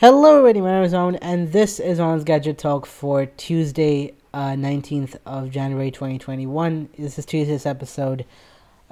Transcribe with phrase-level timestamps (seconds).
[0.00, 0.60] Hello, everybody.
[0.60, 5.50] My name is Owen, and this is Owen's Gadget Talk for Tuesday, uh, 19th of
[5.50, 6.88] January 2021.
[6.96, 8.24] This is Tuesday's episode.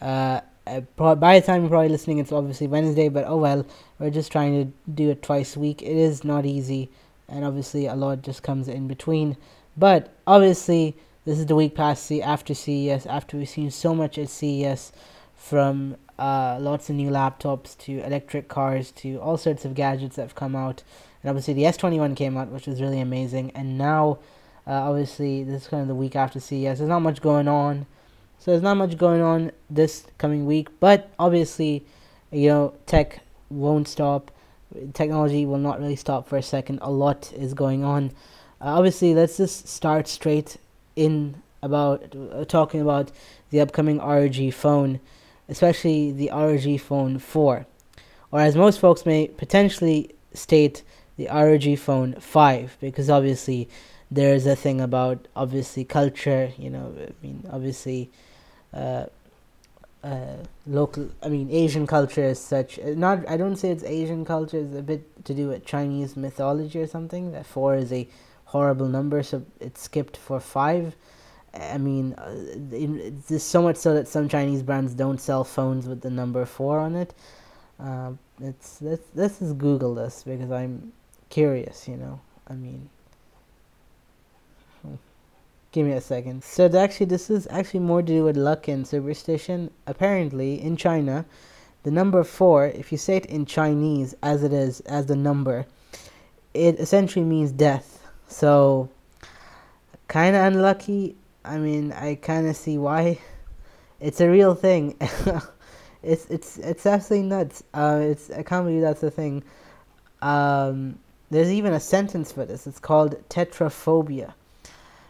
[0.02, 3.64] Uh, uh, by the time you're probably listening, it's obviously Wednesday, but oh well.
[4.00, 5.80] We're just trying to do it twice a week.
[5.80, 6.90] It is not easy,
[7.28, 9.36] and obviously, a lot just comes in between.
[9.76, 14.18] But obviously, this is the week past the after CES, after we've seen so much
[14.18, 14.90] at CES
[15.36, 20.22] from uh, lots of new laptops to electric cars to all sorts of gadgets that
[20.22, 20.82] have come out.
[21.22, 23.50] And obviously, the S21 came out, which was really amazing.
[23.54, 24.18] And now,
[24.66, 26.78] uh, obviously, this is kind of the week after CES.
[26.78, 27.86] There's not much going on.
[28.38, 30.68] So, there's not much going on this coming week.
[30.80, 31.84] But obviously,
[32.30, 34.30] you know, tech won't stop.
[34.94, 36.78] Technology will not really stop for a second.
[36.82, 38.12] A lot is going on.
[38.60, 40.56] Uh, obviously, let's just start straight
[40.94, 43.10] in about uh, talking about
[43.50, 45.00] the upcoming ROG phone
[45.48, 47.66] especially the ROG Phone 4,
[48.32, 50.82] or as most folks may potentially state,
[51.16, 53.68] the ROG Phone 5, because obviously
[54.10, 58.10] there is a thing about obviously culture, you know, I mean, obviously.
[58.72, 59.06] Uh,
[60.04, 60.36] uh,
[60.68, 62.78] local, I mean, Asian culture as such.
[62.78, 64.58] Uh, not, I don't say it's Asian culture.
[64.58, 67.32] It's a bit to do with Chinese mythology or something.
[67.32, 68.06] That four is a
[68.46, 70.94] horrible number, so it's skipped for five.
[71.60, 72.34] I mean, uh,
[72.72, 76.78] it's so much so that some Chinese brands don't sell phones with the number four
[76.78, 77.14] on it.
[77.78, 80.92] Uh, it's let's let's just Google this because I'm
[81.30, 81.88] curious.
[81.88, 82.88] You know, I mean,
[85.72, 86.44] give me a second.
[86.44, 89.70] So actually, this is actually more to do with luck and superstition.
[89.86, 91.24] Apparently, in China,
[91.82, 95.66] the number four, if you say it in Chinese as it is as the number,
[96.54, 98.08] it essentially means death.
[98.28, 98.88] So,
[100.08, 101.16] kind of unlucky
[101.46, 103.18] I mean, I kind of see why.
[104.00, 104.96] It's a real thing.
[106.02, 107.62] it's it's it's absolutely nuts.
[107.72, 109.44] Uh, it's I can't believe that's a thing.
[110.22, 110.98] Um,
[111.30, 112.66] there's even a sentence for this.
[112.66, 114.34] It's called tetraphobia.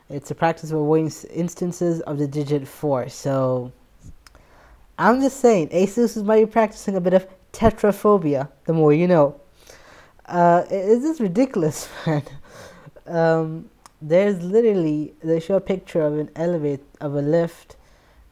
[0.09, 3.09] It's a practice of avoiding instances of the digit four.
[3.09, 3.73] So,
[4.98, 8.48] I'm just saying, ASUS is might be practicing a bit of tetraphobia.
[8.67, 9.41] The more you know.
[10.27, 12.23] Uh, it's just ridiculous, man.
[13.07, 13.70] Um,
[14.01, 17.77] there's literally they show a picture of an elevate of a lift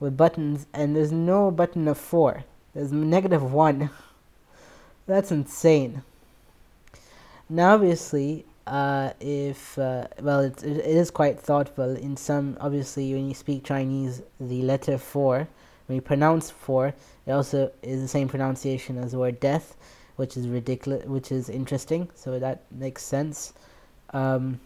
[0.01, 2.45] with buttons and there's no button of four.
[2.75, 3.91] There's negative one.
[5.07, 6.03] That's insane.
[7.49, 11.97] Now obviously uh, if uh, well it, it is quite thoughtful.
[11.97, 15.49] In some obviously when you speak chinese the letter four
[15.87, 16.95] when you pronounce four
[17.27, 19.77] it also is the same pronunciation as the word death
[20.17, 22.11] which is ridiculous which is interesting.
[22.15, 23.55] So that makes sense.
[24.11, 24.61] Um,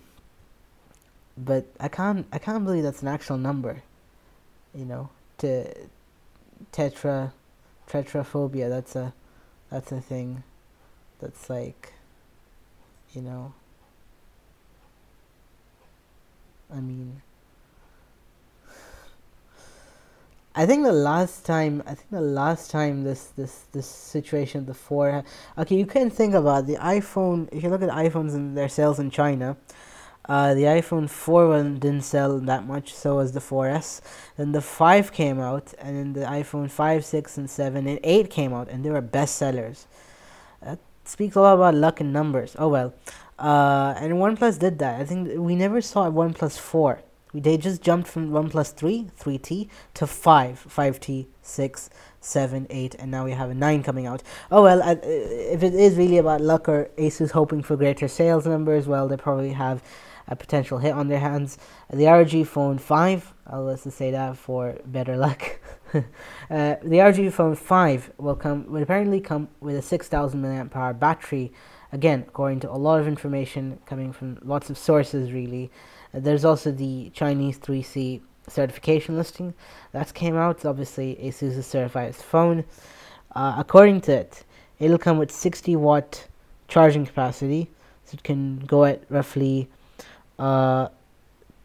[1.45, 3.83] but I can't I can't believe that's an actual number.
[4.75, 5.73] You know, to
[6.73, 7.33] tetra
[7.89, 8.69] tetraphobia.
[8.69, 9.13] That's a
[9.71, 10.43] that's a thing.
[11.21, 11.93] That's like,
[13.13, 13.55] you know.
[16.73, 17.23] I mean.
[20.55, 25.23] I think the last time I think the last time this this this situation before
[25.57, 28.99] okay you can think about the iPhone if you look at iPhones and their sales
[28.99, 29.57] in China
[30.29, 34.03] uh, the iPhone 4 one didn't sell that much, so was the 4S.
[34.37, 38.31] Then the 5 came out, and then the iPhone 5, 6, and 7 and 8
[38.31, 39.87] came out, and they were best sellers.
[40.63, 42.55] That speaks a lot about luck and numbers.
[42.59, 42.95] Oh well.
[43.39, 45.01] Uh, and OnePlus did that.
[45.01, 47.01] I think we never saw a OnePlus 4.
[47.35, 51.91] They just jumped from OnePlus 3, 3T, to 5, 5T, 6,
[52.21, 54.23] 7, 8, and now we have a 9 coming out.
[54.51, 58.47] Oh well, uh, if it is really about luck or Asus hoping for greater sales
[58.47, 59.83] numbers, well, they probably have
[60.29, 61.59] a potential hit on their hands.
[61.91, 65.59] The ROG Phone 5, I'll let's just say that for better luck.
[65.95, 66.03] uh,
[66.83, 71.53] the ROG Phone 5 will come will apparently come with a 6000 milliamp hour battery.
[71.91, 75.71] Again, according to a lot of information coming from lots of sources, really.
[76.13, 79.55] Uh, there's also the Chinese 3C certification listing
[79.93, 80.57] that came out.
[80.57, 82.65] It's obviously, ASUS certified phone.
[83.35, 84.45] Uh, according to it,
[84.79, 86.27] it'll come with 60 watt
[86.67, 87.71] charging capacity,
[88.05, 89.69] so it can go at roughly
[90.39, 90.89] uh,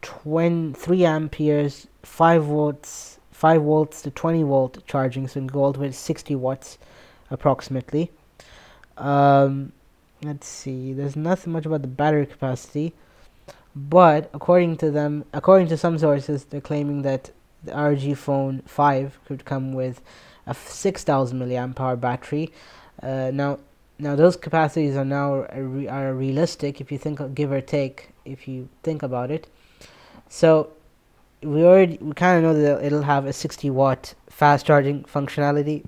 [0.02, 5.72] 3 amperes, 5 volts, 5 volts to 20 volt charging, so it can go all
[5.72, 6.78] the way to 60 watts
[7.30, 8.10] approximately.
[8.96, 9.72] Um,
[10.22, 12.92] let's see, there's nothing much about the battery capacity,
[13.74, 17.30] but according to them, according to some sources, they're claiming that
[17.64, 20.00] the RG Phone 5 could come with
[20.46, 22.52] a 6000 milliamp hour battery.
[23.02, 23.58] Uh, now,
[23.98, 25.46] now those capacities are now
[25.88, 29.46] are realistic if you think give or take if you think about it.
[30.28, 30.70] So
[31.42, 35.84] we already we kind of know that it'll have a 60 watt fast charging functionality,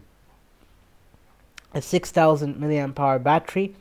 [1.74, 3.74] a 6000 milliamp hour battery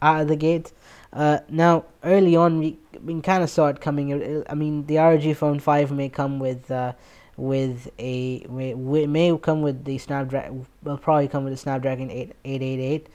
[0.00, 0.72] out of the gate.
[1.12, 4.44] Uh, now, early on, we, we kind of saw it coming.
[4.48, 6.94] I mean, the ROG Phone 5 may come with uh,
[7.36, 10.66] with a may, may come with the Snapdragon.
[10.82, 13.08] Will probably come with the Snapdragon 8, 888,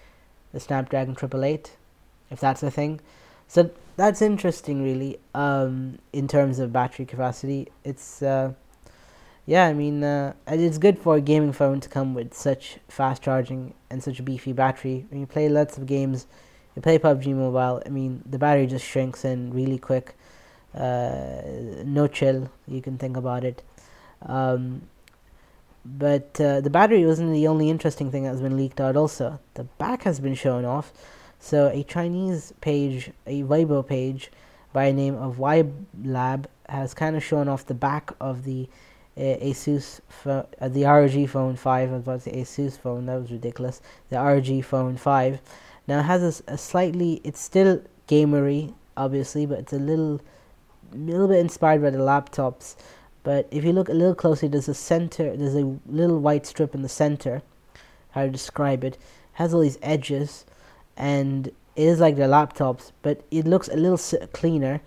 [0.57, 1.77] the Snapdragon 888,
[2.31, 2.99] if that's a thing.
[3.47, 5.19] So that's interesting, really.
[5.35, 8.53] Um, in terms of battery capacity, it's uh,
[9.45, 9.67] yeah.
[9.67, 13.75] I mean, uh, it's good for a gaming phone to come with such fast charging
[13.91, 15.05] and such a beefy battery.
[15.09, 16.25] When you play lots of games,
[16.75, 17.83] you play PUBG Mobile.
[17.85, 20.15] I mean, the battery just shrinks in really quick.
[20.73, 21.41] Uh,
[21.85, 22.49] no chill.
[22.67, 23.61] You can think about it.
[24.23, 24.81] Um,
[25.87, 28.97] but uh, the battery wasn't the only interesting thing that has been leaked out.
[28.97, 30.91] Also, the back has been shown off.
[31.39, 34.29] So a Chinese page, a Weibo page
[34.73, 38.67] by name of YLab, has kind of shown off the back of the
[39.15, 41.89] uh, Asus, fo- uh, the ROG Phone 5.
[41.89, 43.81] I was about to say Asus phone, that was ridiculous.
[44.09, 45.39] The ROG Phone 5.
[45.87, 50.19] Now it has a, a slightly, it's still gamery, obviously, but it's a little,
[50.91, 52.75] little bit inspired by the laptops
[53.27, 56.73] but if you look a little closely, there's a center, there's a little white strip
[56.73, 57.41] in the center.
[58.11, 58.97] How to describe it?
[59.33, 60.45] has all these edges,
[60.95, 63.97] and it is like the laptops, but it looks a little
[64.27, 64.79] cleaner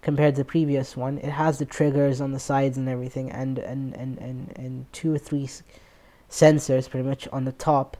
[0.00, 1.18] compared to the previous one.
[1.18, 5.12] It has the triggers on the sides and everything, and and and and, and two
[5.12, 5.50] or three
[6.30, 7.96] sensors pretty much on the top.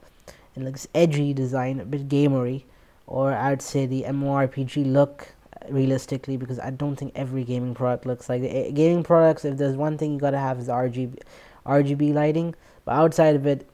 [0.54, 2.62] It looks edgy design, a bit gamery,
[3.08, 5.34] or I'd say the MMORPG look
[5.70, 8.75] realistically because I don't think every gaming product looks like it.
[8.75, 11.19] Gaming products, if there's one thing you gotta have is RGB,
[11.67, 12.55] RGB lighting.
[12.85, 13.69] But outside of it,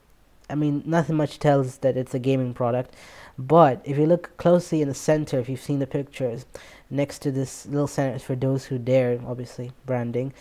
[0.51, 2.95] I mean, nothing much tells that it's a gaming product.
[3.39, 6.47] But if you look closely in the center, if you've seen the pictures,
[6.91, 10.33] next to this little center for those who dare, obviously branding.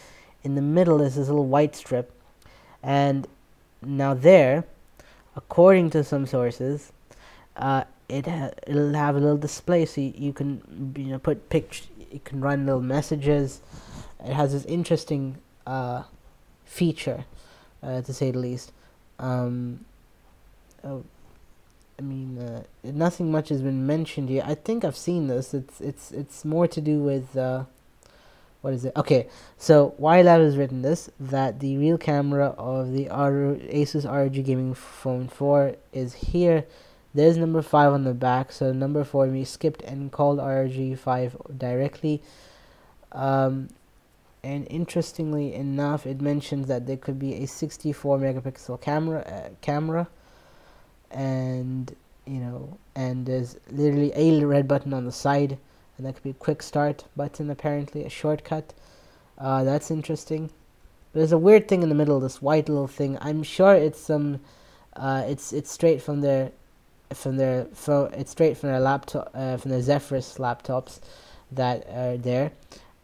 [0.44, 2.12] In the middle is this little white strip,
[2.82, 3.28] and
[3.82, 4.66] now there,
[5.36, 6.92] according to some sources,
[7.56, 11.50] uh, it ha- it'll have a little display so you, you can you know put
[11.50, 13.60] pictures you can run little messages.
[14.24, 16.04] It has this interesting uh,
[16.64, 17.26] feature
[17.82, 18.72] uh, to say the least.
[19.20, 19.86] Um,
[20.84, 21.04] oh,
[21.98, 25.54] I mean uh, nothing much has been mentioned here I think I've seen this.
[25.54, 27.66] It's it's it's more to do with uh,
[28.62, 28.94] what is it?
[28.96, 29.28] Okay
[29.58, 34.74] so YLab has written this that the real camera of the R- Asus ROG gaming
[34.74, 36.66] phone 4 is here
[37.14, 42.22] there's number 5 on the back, so number 4 we skipped and called RG5 directly.
[43.12, 43.70] Um,
[44.44, 50.08] and interestingly enough, it mentions that there could be a 64 megapixel camera, uh, camera,
[51.12, 51.96] and
[52.26, 55.58] you know, and there's literally a red button on the side,
[55.98, 58.74] and that could be a quick start button apparently, a shortcut.
[59.38, 60.50] Uh, that's interesting.
[61.14, 63.18] There's a weird thing in the middle, this white little thing.
[63.22, 64.40] I'm sure it's some,
[64.96, 66.52] uh, it's it's straight from their
[67.14, 68.14] from their phone.
[68.14, 71.00] It's straight from their laptop, uh, from the Zephyrus laptops
[71.52, 72.52] that are there,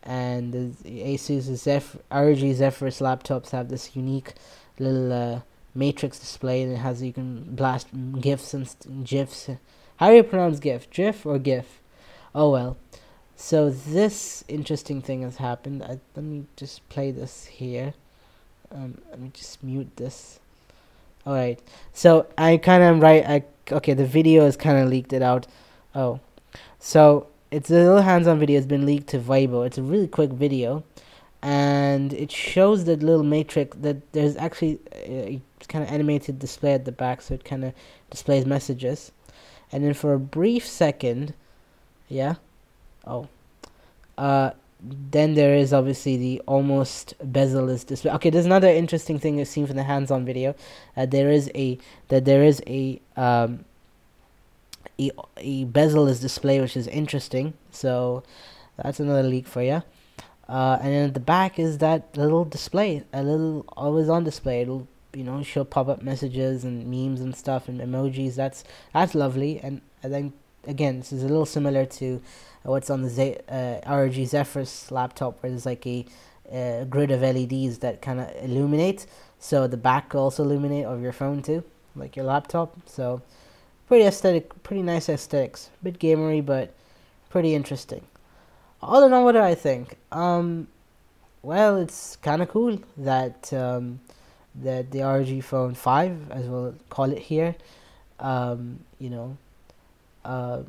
[0.03, 4.33] and the Asus Zephyr, ROG Zephyrus laptops have this unique
[4.79, 5.39] little uh,
[5.75, 7.87] matrix display, it has you can blast
[8.19, 9.49] gifs and gifs.
[9.97, 10.89] How do you pronounce GIF?
[10.89, 11.81] GIF or GIF?
[12.33, 12.77] Oh well.
[13.35, 15.83] So this interesting thing has happened.
[15.83, 17.93] I, let me just play this here.
[18.71, 20.39] Um, let me just mute this.
[21.29, 21.59] All right.
[21.93, 23.23] So I kind of right.
[23.23, 25.45] I okay, the video has kind of leaked it out.
[25.93, 26.19] Oh,
[26.79, 28.57] so it's a little hands-on video.
[28.57, 29.63] It's been leaked to Weibo.
[29.63, 30.83] It's a really quick video,
[31.43, 36.85] and it shows that little matrix that there's actually a kind of animated display at
[36.85, 37.73] the back, so it kind of
[38.09, 39.11] displays messages,
[39.71, 41.35] and then for a brief second,
[42.07, 42.35] yeah,
[43.05, 43.27] oh,
[44.17, 44.49] uh,
[44.81, 48.11] then there is obviously the almost bezel-less display.
[48.13, 50.55] Okay, there's another interesting thing you've seen from the hands-on video.
[50.95, 53.65] Uh, there is a that there is a um,
[54.99, 57.53] a, a bezel-less display, which is interesting.
[57.71, 58.23] So
[58.77, 59.83] that's another leak for you.
[60.47, 64.61] Uh, and then at the back is that little display, a little always-on display.
[64.61, 68.35] It'll you know show pop-up messages and memes and stuff and emojis.
[68.35, 69.59] That's that's lovely.
[69.59, 70.33] And I think
[70.65, 72.21] again, this is a little similar to
[72.63, 76.05] what's on the Z- uh, ROG Zephyrus laptop, where there's like a,
[76.51, 79.05] a grid of LEDs that kind of illuminate.
[79.39, 81.63] So the back also illuminate of your phone too,
[81.95, 82.75] like your laptop.
[82.85, 83.21] So
[83.87, 85.69] pretty aesthetic, pretty nice aesthetics.
[85.81, 86.73] Bit gamery, but
[87.29, 88.03] pretty interesting.
[88.81, 89.97] All in all, what do I think?
[90.11, 90.67] Um,
[91.41, 93.99] well, it's kind of cool that um,
[94.55, 97.55] that the ROG Phone Five, as we'll call it here,
[98.19, 99.37] um, you know,
[100.25, 100.63] uh,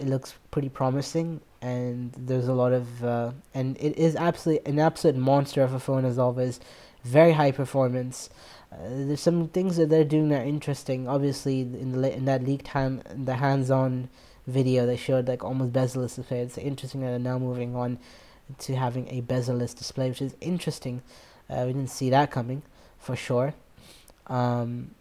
[0.00, 4.78] it looks pretty promising and there's a lot of uh, and it is absolutely an
[4.78, 6.60] absolute monster of a phone as always
[7.04, 8.30] very high performance
[8.72, 12.42] uh, there's some things that they're doing that are interesting obviously in the in that
[12.44, 14.08] leaked hand the hands-on
[14.46, 16.40] video they showed like almost bezel-less display.
[16.40, 17.98] It's interesting that they're now moving on
[18.58, 21.02] to having a bezel-less display, which is interesting.
[21.48, 22.62] Uh, we didn't see that coming
[22.98, 23.54] for sure,
[24.26, 24.92] um,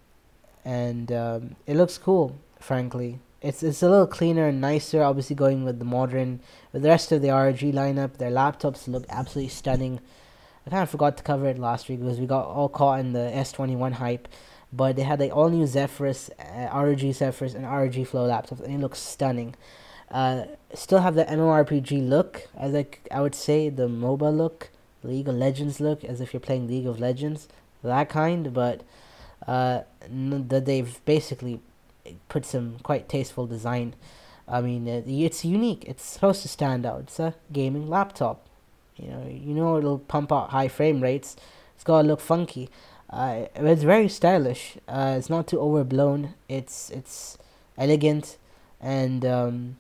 [0.63, 2.39] and um, it looks cool.
[2.59, 5.01] Frankly, it's it's a little cleaner and nicer.
[5.01, 6.41] Obviously, going with the modern,
[6.73, 9.99] with the rest of the ROG lineup, their laptops look absolutely stunning.
[10.65, 13.13] I kind of forgot to cover it last week because we got all caught in
[13.13, 14.27] the S21 hype.
[14.71, 18.75] But they had like all new Zephyrus, uh, ROG Zephyrus, and ROG Flow laptops, and
[18.75, 19.55] it looks stunning.
[20.11, 20.43] Uh,
[20.73, 24.69] still have the MMORPG look, as like I would say the MOBA look,
[25.01, 27.47] League of Legends look, as if you're playing League of Legends,
[27.83, 28.53] that kind.
[28.53, 28.83] But
[29.47, 31.61] uh, that they've basically
[32.27, 33.95] put some quite tasteful design.
[34.47, 35.83] I mean, it's unique.
[35.87, 37.01] It's supposed to stand out.
[37.01, 38.45] It's a gaming laptop.
[38.95, 41.35] You know, you know it'll pump out high frame rates.
[41.75, 42.69] It's gotta look funky.
[43.09, 44.77] Uh, it's very stylish.
[44.87, 46.33] Uh, it's not too overblown.
[46.47, 47.37] It's it's
[47.77, 48.37] elegant,
[48.81, 49.77] and um,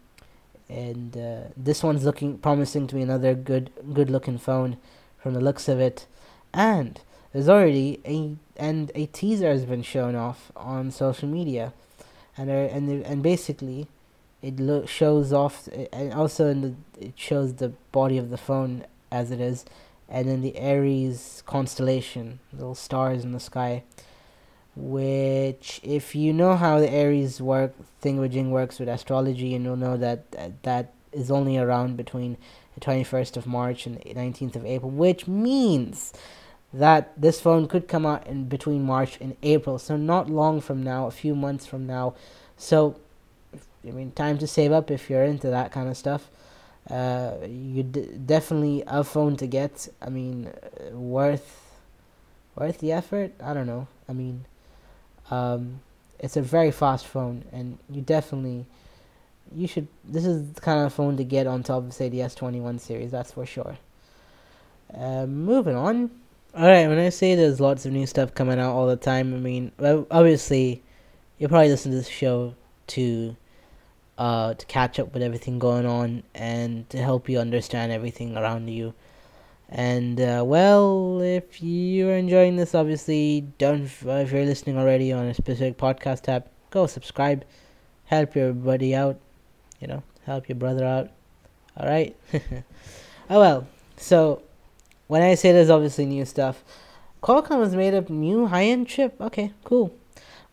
[0.69, 4.77] and uh, this one's looking promising to be another good good looking phone
[5.17, 6.07] from the looks of it.
[6.53, 6.99] And
[7.33, 11.73] there's already a and a teaser has been shown off on social media,
[12.39, 13.87] and and and basically,
[14.41, 18.85] it lo- shows off and also in the it shows the body of the phone
[19.11, 19.65] as it is,
[20.07, 23.83] and then the Aries constellation, little stars in the sky.
[24.75, 29.97] Which, if you know how the Aries work, thingamajig works with astrology, and you'll know
[29.97, 32.37] that, that that is only around between
[32.75, 36.13] the 21st of March and the 19th of April, which means
[36.73, 40.83] that this phone could come out in between March and April, so not long from
[40.83, 42.13] now, a few months from now.
[42.57, 42.99] So,
[43.87, 46.29] I mean, time to save up if you're into that kind of stuff.
[46.89, 49.87] Uh, you d- definitely a phone to get.
[50.01, 50.51] I mean,
[50.91, 51.77] worth
[52.55, 53.31] worth the effort.
[53.41, 53.87] I don't know.
[54.07, 54.45] I mean,
[55.29, 55.81] um,
[56.19, 58.65] it's a very fast phone, and you definitely
[59.55, 59.87] you should.
[60.03, 62.59] This is the kind of phone to get on top of say the S twenty
[62.59, 63.11] one series.
[63.11, 63.77] That's for sure.
[64.93, 66.11] Uh, moving on.
[66.55, 66.87] All right.
[66.87, 69.71] When I say there's lots of new stuff coming out all the time, I mean,
[69.79, 70.81] obviously,
[71.37, 72.55] you'll probably listen to this show
[72.87, 73.35] to
[74.17, 78.67] uh, to catch up with everything going on and to help you understand everything around
[78.67, 78.93] you.
[79.69, 85.27] And uh, well, if you're enjoying this, obviously, don't uh, if you're listening already on
[85.27, 87.45] a specific podcast app, go subscribe,
[88.05, 89.19] help your buddy out,
[89.79, 91.11] you know, help your brother out.
[91.77, 92.15] All right.
[93.29, 93.67] oh well.
[93.97, 94.41] So
[95.09, 96.63] when I say there's obviously new stuff,
[97.21, 99.19] Qualcomm has made a new high-end chip.
[99.19, 99.93] Okay, cool.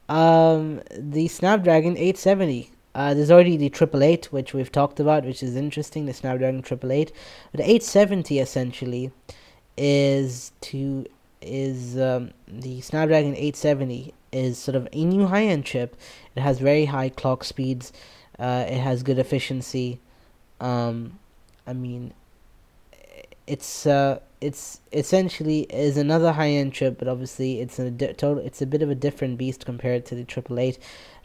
[0.08, 5.42] Um, the Snapdragon 870 uh, there's already the triple eight, which we've talked about, which
[5.42, 6.06] is interesting.
[6.06, 7.12] The Snapdragon triple eight,
[7.52, 9.10] but the eight seventy essentially
[9.76, 11.04] is to
[11.42, 15.94] is um, the Snapdragon eight seventy is sort of a new high end chip.
[16.34, 17.92] It has very high clock speeds.
[18.38, 20.00] Uh, it has good efficiency.
[20.58, 21.18] Um,
[21.66, 22.14] I mean,
[23.46, 28.38] it's uh, it's essentially is another high end chip, but obviously it's a di- total.
[28.38, 30.78] It's a bit of a different beast compared to the triple eight.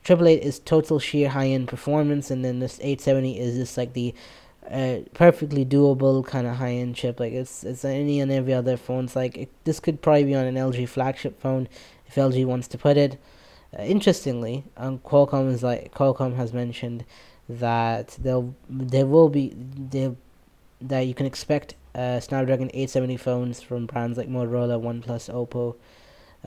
[0.04, 3.94] Triple Eight is total sheer high end performance, and then this 870 is just like
[3.94, 4.14] the
[4.70, 7.20] uh, perfectly doable kind of high end chip.
[7.20, 9.06] Like it's it's any and every other phone.
[9.06, 11.68] It's like it, this could probably be on an LG flagship phone
[12.08, 13.22] if LG wants to put it.
[13.78, 17.06] Uh, interestingly, um, Qualcomm is like Qualcomm has mentioned
[17.48, 20.16] that they'll there will be there
[20.82, 25.76] that you can expect uh, Snapdragon 870 phones from brands like Motorola, OnePlus, Oppo,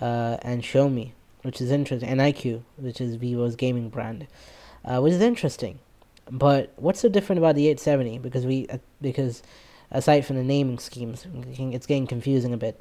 [0.00, 1.12] uh, and Xiaomi
[1.44, 4.26] which is interesting, and IQ, which is Vivo's gaming brand,
[4.84, 5.78] uh, which is interesting.
[6.30, 8.18] But what's so different about the 870?
[8.18, 9.42] Because we uh, because
[9.90, 11.26] aside from the naming schemes,
[11.58, 12.80] it's getting confusing a bit.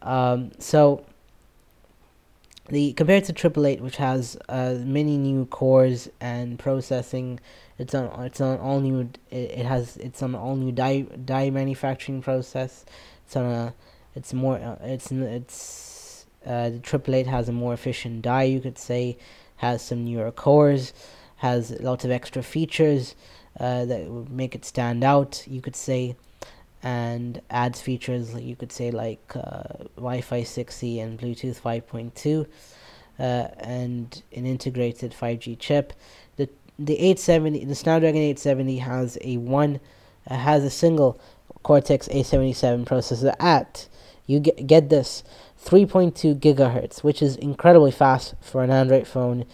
[0.00, 1.04] Um, so
[2.68, 7.40] the compared to Triple Eight, which has uh, many new cores and processing,
[7.78, 9.10] it's on it's on all new.
[9.30, 12.84] It, it has it's on all new die die manufacturing process.
[13.26, 13.74] It's on a
[14.14, 18.60] it's more uh, it's it's uh, the Triple Eight has a more efficient die, you
[18.60, 19.18] could say,
[19.56, 20.92] has some newer cores,
[21.36, 23.14] has lots of extra features
[23.60, 26.16] uh, that would make it stand out, you could say,
[26.82, 32.46] and adds features you could say like uh, Wi-Fi 6E and Bluetooth 5.2,
[33.18, 33.22] uh,
[33.58, 35.92] and an integrated 5G chip.
[36.36, 39.80] The the 870, the Snapdragon 870 has a one,
[40.30, 41.20] uh, has a single
[41.64, 43.88] Cortex A77 processor at
[44.28, 45.24] you get get this
[45.64, 49.44] 3.2 gigahertz, which is incredibly fast for an Android phone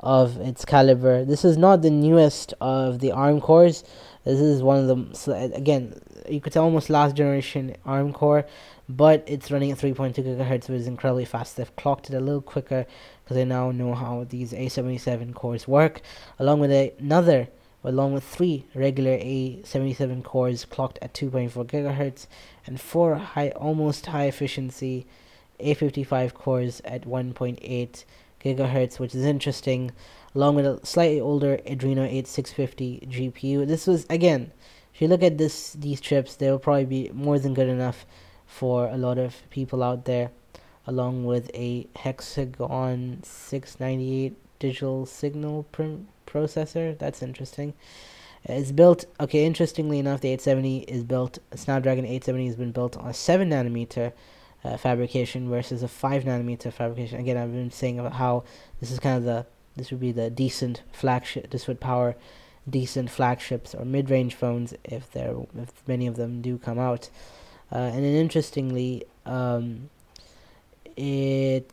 [0.00, 1.24] of its caliber.
[1.24, 3.84] This is not the newest of the ARM cores.
[4.24, 8.46] This is one of the again you could say almost last generation ARM core,
[8.88, 11.56] but it's running at 3.2 gigahertz, which is incredibly fast.
[11.56, 12.86] They've clocked it a little quicker
[13.22, 16.00] because they now know how these A77 cores work,
[16.38, 17.48] along with another
[17.84, 22.26] along with three regular A77 cores clocked at 2.4 gigahertz
[22.66, 25.06] and four high, almost high efficiency
[25.60, 28.04] A55 cores at 1.8
[28.42, 29.92] gigahertz, which is interesting,
[30.34, 33.66] along with a slightly older Adreno 8650 GPU.
[33.66, 34.52] This was again,
[34.94, 38.06] if you look at this these chips, they will probably be more than good enough
[38.46, 40.30] for a lot of people out there,
[40.86, 46.96] along with a Hexagon 698 digital signal pr- processor.
[46.96, 47.74] That's interesting.
[48.44, 53.08] It's built, okay, interestingly enough, the 870 is built, Snapdragon 870 has been built on
[53.08, 54.12] a 7 nanometer
[54.62, 57.18] uh, fabrication versus a 5 nanometer fabrication.
[57.20, 58.44] Again, I've been saying about how
[58.80, 59.46] this is kind of the,
[59.76, 62.16] this would be the decent flagship, this would power
[62.68, 67.10] decent flagships or mid-range phones if there, if many of them do come out.
[67.72, 69.90] Uh, and then interestingly, um,
[70.96, 71.70] it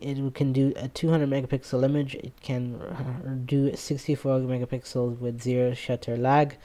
[0.00, 2.14] it can do a 200 megapixel image.
[2.16, 6.56] It can do 64 megapixels with zero shutter lag,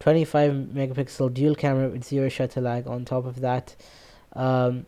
[0.00, 2.86] 25 megapixel dual camera with zero shutter lag.
[2.86, 3.74] On top of that,
[4.34, 4.86] um,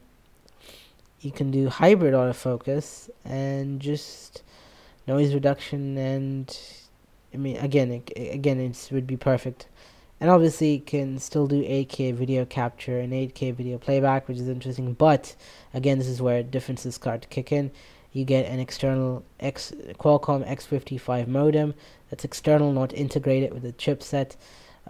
[1.21, 4.43] you can do hybrid autofocus and just
[5.07, 5.99] noise reduction.
[5.99, 6.57] And
[7.33, 9.69] I mean, again, it, again, it would be perfect.
[10.21, 14.49] And obviously, it can still do 8K video capture and 8K video playback, which is
[14.49, 14.93] interesting.
[14.93, 15.35] But
[15.75, 17.73] again, this is where differences start to kick in.
[18.13, 21.75] You get an external X Qualcomm X55 modem
[22.11, 24.37] that's external, not integrated with the chipset.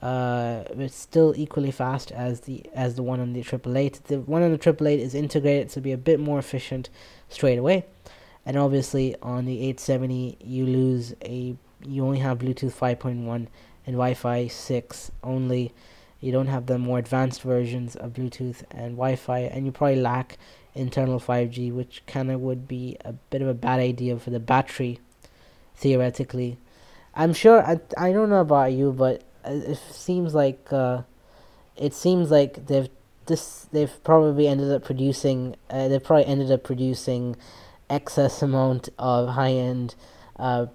[0.03, 4.01] Uh, it's still equally fast as the as the one on the triple eight.
[4.05, 6.91] The one on the triple eight is integrated to be a bit more efficient
[7.29, 7.87] straight away,
[8.45, 13.49] and obviously on the 870 you lose a you only have Bluetooth 5.1 and
[13.87, 15.73] Wi-Fi 6 only.
[16.21, 20.39] You don't have the more advanced versions of Bluetooth and Wi-Fi, and you probably lack
[20.75, 24.41] internal 5G, which kind of would be a bit of a bad idea for the
[24.41, 25.01] battery,
[25.75, 26.59] theoretically.
[27.15, 31.03] I'm sure I I don't know about you, but it seems like uh,
[31.77, 32.89] it seems like they've
[33.27, 37.37] this they've probably ended up producing uh, they probably ended up producing
[37.91, 39.95] excess amount of high end
[40.39, 40.67] uh,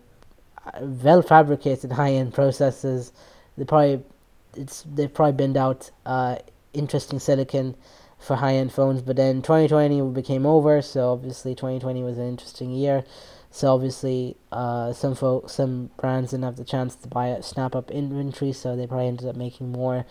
[0.82, 3.12] well fabricated high end processors.
[3.58, 4.04] They probably
[4.56, 6.38] it's they've probably binned out uh,
[6.74, 7.76] interesting silicon
[8.18, 12.72] for high end phones, but then 2020 became over, so obviously 2020 was an interesting
[12.72, 13.04] year.
[13.52, 17.92] So obviously, uh, some folks, some brands didn't have the chance to buy snap up
[17.92, 20.06] inventory, so they probably ended up making more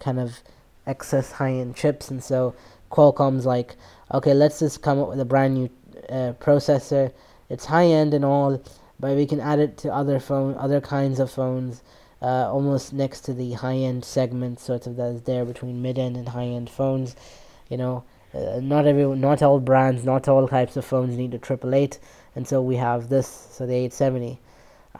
[0.00, 0.40] kind of
[0.86, 2.54] excess high end chips, and so
[2.90, 3.76] Qualcomm's like,
[4.12, 5.70] okay, let's just come up with a brand new
[6.08, 7.12] uh, processor.
[7.50, 8.62] It's high end and all,
[9.00, 11.82] but we can add it to other phone, other kinds of phones,
[12.20, 15.98] uh, almost next to the high end segment, sort of that is there between mid
[15.98, 17.14] end and high end phones.
[17.68, 21.38] You know, uh, not every, not all brands, not all types of phones need a
[21.38, 21.98] triple eight,
[22.34, 24.40] and so we have this, so the 870.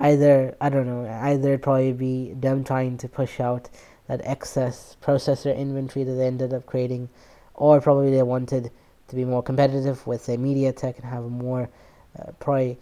[0.01, 3.69] Either I don't know, either it probably be them trying to push out
[4.07, 7.09] that excess processor inventory that they ended up creating,
[7.55, 8.71] or probably they wanted
[9.09, 11.69] to be more competitive with say MediaTek and have a more
[12.19, 12.79] uh, probably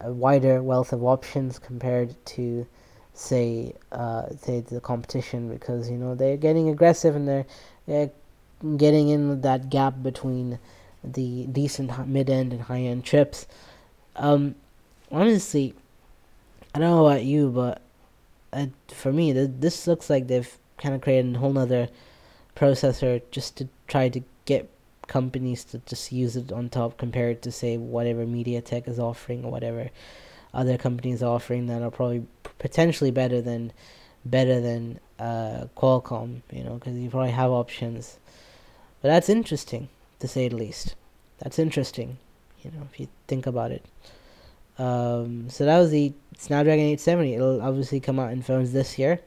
[0.00, 2.66] a wider wealth of options compared to
[3.14, 7.46] say uh, say the competition because you know they're getting aggressive and they're,
[7.86, 8.10] they're
[8.76, 10.58] getting in that gap between
[11.02, 13.46] the decent mid end and high end chips.
[14.16, 14.54] Um,
[15.10, 15.74] honestly,
[16.74, 17.80] I don't know about you, but
[18.52, 21.88] uh, for me, th- this looks like they've kind of created a whole other
[22.56, 24.68] processor just to try to get
[25.08, 29.50] companies to just use it on top compared to say whatever MediaTek is offering or
[29.50, 29.90] whatever
[30.54, 32.26] other companies are offering that are probably
[32.58, 33.72] potentially better than
[34.24, 38.18] better than uh, Qualcomm, you know, because you probably have options
[39.00, 40.96] but that's interesting, to say the least.
[41.38, 42.18] That's interesting,
[42.62, 43.84] you know, if you think about it.
[44.76, 47.34] Um, so that was the Snapdragon 870.
[47.34, 49.20] It'll obviously come out in phones this year,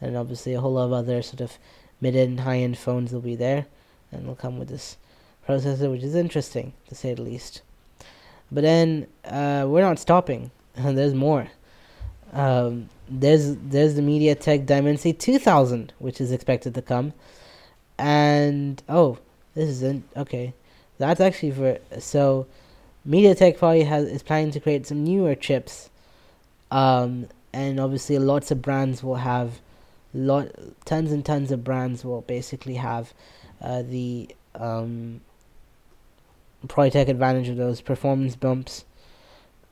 [0.00, 1.58] and obviously a whole lot of other sort of
[2.00, 3.66] mid and high end phones will be there,
[4.12, 4.98] and will come with this
[5.46, 7.62] processor, which is interesting to say the least.
[8.50, 10.50] But then uh, we're not stopping.
[10.74, 11.48] there's more.
[12.32, 17.12] Um, there's there's the MediaTek Dimensity 2000, which is expected to come
[17.98, 19.18] and oh,
[19.54, 20.54] this isn't okay.
[20.98, 22.46] That's actually for so.
[23.06, 25.90] MediaTek probably has is planning to create some newer chips,
[26.70, 29.60] um, and obviously lots of brands will have,
[30.14, 30.48] lot
[30.86, 33.12] tons and tons of brands will basically have,
[33.60, 35.20] uh, the um,
[36.68, 38.84] probably take advantage of those performance bumps.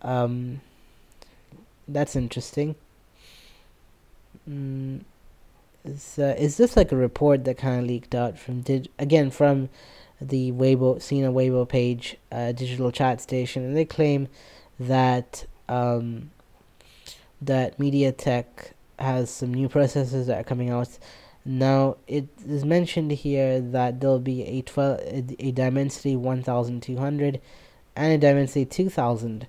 [0.03, 0.61] Um,
[1.89, 2.75] that's interesting.
[4.49, 5.03] Mm,
[5.85, 9.31] is uh, is this like a report that kind of leaked out from did again
[9.31, 9.69] from
[10.21, 14.29] the Weibo Sina Weibo page, uh, digital chat station, and they claim
[14.79, 16.31] that um,
[17.41, 18.45] that MediaTek
[18.99, 20.99] has some new processors that are coming out.
[21.45, 25.01] Now it is mentioned here that there'll be a 12
[25.39, 27.41] a, Dimensity 1200
[27.97, 29.47] and a Dimensity 2000.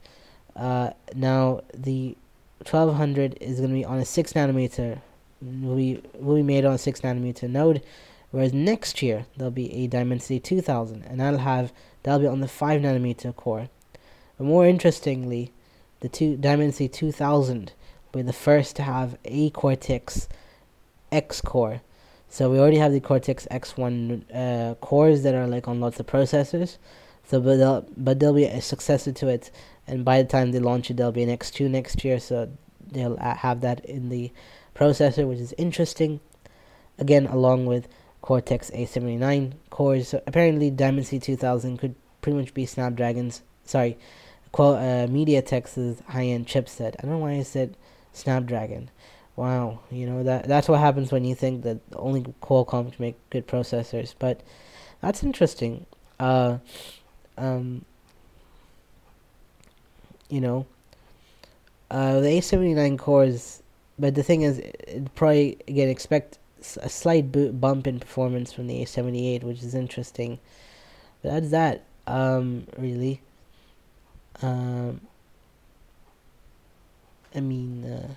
[0.55, 2.15] Uh, now the
[2.59, 5.01] 1200 is going to be on a 6 nanometer
[5.41, 7.83] will be, will be made on a 6 nanometer node
[8.31, 12.47] whereas next year there'll be a Dimensity 2000 and that'll have that'll be on the
[12.47, 13.69] 5 nanometer core
[14.37, 15.51] but more interestingly
[15.99, 17.73] the two Dimensity 2000
[18.13, 20.29] will be the first to have a Cortex
[21.13, 21.81] X core
[22.29, 26.07] so we already have the Cortex X1 uh, cores that are like on lots of
[26.07, 26.77] processors
[27.25, 29.51] so but there'll, but there'll be a successor to it
[29.87, 32.49] and by the time they launch it, there'll be an X2 next year, so
[32.91, 34.31] they'll have that in the
[34.75, 36.19] processor, which is interesting.
[36.97, 37.87] Again, along with
[38.21, 40.09] Cortex A79 cores.
[40.09, 43.97] So apparently, Dimensity 2000 could pretty much be Snapdragon's, sorry,
[44.51, 46.95] Qual- uh, MediaTek's high-end chipset.
[46.99, 47.75] I don't know why I said
[48.13, 48.89] Snapdragon.
[49.35, 53.29] Wow, you know that that's what happens when you think that only Qualcomm can make
[53.29, 54.13] good processors.
[54.17, 54.41] But
[55.01, 55.85] that's interesting.
[56.19, 56.59] Uh,
[57.37, 57.83] um,
[60.29, 60.65] you know.
[61.91, 63.61] Uh, the A79 cores,
[63.99, 66.39] but the thing is, it probably again expect
[66.81, 70.39] a slight bump in performance from the A78, which is interesting.
[71.21, 73.21] But that's that, um, really.
[74.41, 75.01] Um,
[77.35, 78.13] I mean, uh,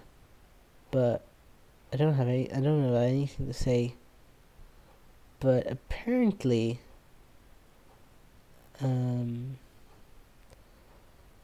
[0.96, 1.20] but
[1.92, 2.50] I don't have any.
[2.50, 3.96] I don't know anything to say.
[5.40, 6.80] But apparently,
[8.80, 9.58] um,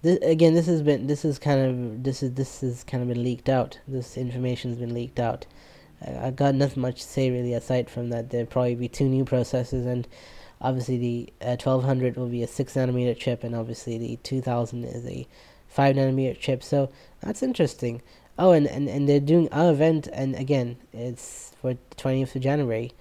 [0.00, 3.10] this, again, this has been this is kind of this is this is kind of
[3.10, 3.78] been leaked out.
[3.86, 5.44] This information has been leaked out.
[6.00, 9.10] I, I got nothing much to say really aside from that there'll probably be two
[9.10, 10.08] new processors and
[10.62, 15.04] obviously the uh, 1200 will be a 6 nanometer chip and obviously the 2000 is
[15.06, 15.26] a
[15.68, 18.00] 5 nanometer chip so that's interesting
[18.42, 22.92] oh and, and, and they're doing an event and again it's for 20th of january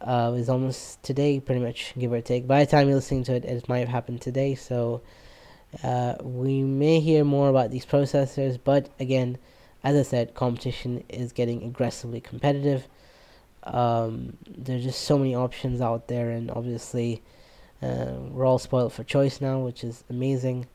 [0.00, 3.34] uh it's almost today pretty much give or take by the time you're listening to
[3.34, 5.00] it it might have happened today so
[5.82, 9.38] uh, we may hear more about these processors, but again,
[9.84, 12.86] as I said, competition is getting aggressively competitive.
[13.64, 17.22] Um, there's just so many options out there, and obviously,
[17.82, 20.66] uh, we're all spoiled for choice now, which is amazing.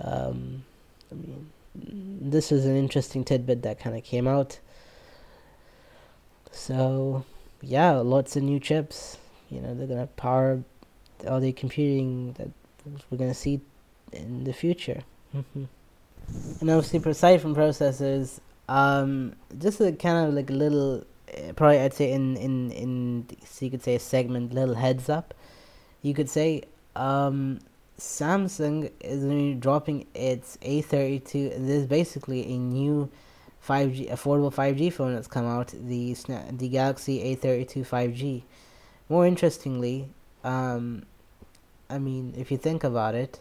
[0.00, 0.64] Um,
[1.10, 4.58] I mean, this is an interesting tidbit that kind of came out.
[6.52, 7.24] So,
[7.62, 9.18] yeah, lots of new chips.
[9.50, 10.62] You know, they're gonna power
[11.26, 12.48] all the computing that
[13.10, 13.60] we're gonna see
[14.12, 15.02] in the future.
[15.34, 15.64] Mm-hmm.
[16.60, 21.04] And obviously, aside from processors, um, just a kind of like a little,
[21.36, 25.08] uh, probably I'd say in in in so you could say a segment, little heads
[25.08, 25.34] up.
[26.02, 26.62] You could say
[26.96, 27.60] um,
[28.00, 31.30] Samsung is dropping its A32.
[31.50, 33.10] This is basically a new
[33.66, 35.68] 5G affordable 5G phone that's come out.
[35.68, 36.14] The
[36.50, 38.42] the Galaxy A32 5G.
[39.10, 40.08] More interestingly,
[40.44, 41.04] um,
[41.90, 43.40] I mean, if you think about it,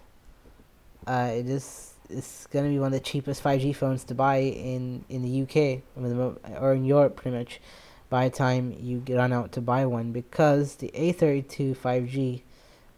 [1.07, 5.05] uh, it is it's gonna be one of the cheapest 5G phones to buy in
[5.07, 5.83] in the UK
[6.61, 7.61] or in Europe, pretty much.
[8.09, 12.41] By the time you get on out to buy one, because the A32 5G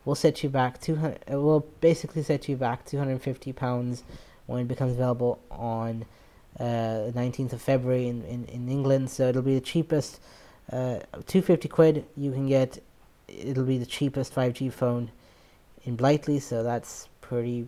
[0.06, 1.20] will set you back 200.
[1.28, 4.04] It will basically set you back 250 pounds
[4.48, 6.06] when it becomes available on
[6.60, 9.10] uh, 19th of February in, in, in England.
[9.10, 10.20] So it'll be the cheapest.
[10.72, 12.82] Uh, 250 quid you can get.
[13.28, 15.12] It'll be the cheapest 5G phone
[15.86, 16.40] in Blighty.
[16.40, 17.68] So that's pretty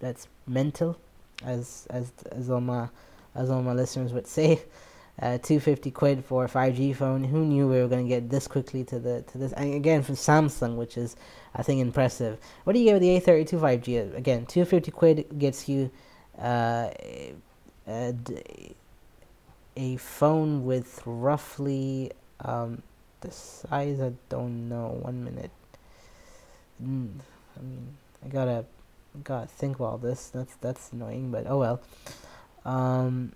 [0.00, 0.96] that's mental,
[1.44, 2.88] as as as all my
[3.34, 4.62] as all my listeners would say.
[5.20, 7.24] Uh, 250 quid for a 5G phone.
[7.24, 9.52] Who knew we were going to get this quickly to the to this?
[9.52, 11.16] And again, from Samsung, which is
[11.56, 12.38] I think impressive.
[12.62, 14.16] What do you get with the A32 5G?
[14.16, 15.90] Again, 250 quid gets you
[16.38, 16.90] uh,
[17.88, 18.14] a,
[19.76, 22.82] a phone with roughly um,
[23.20, 24.00] the size.
[24.00, 24.98] I don't know.
[25.02, 25.50] One minute.
[26.80, 27.10] Mm,
[27.56, 28.64] I mean, I gotta
[29.24, 30.28] gotta think about this.
[30.28, 31.80] That's that's annoying, but oh well.
[32.64, 33.32] Um,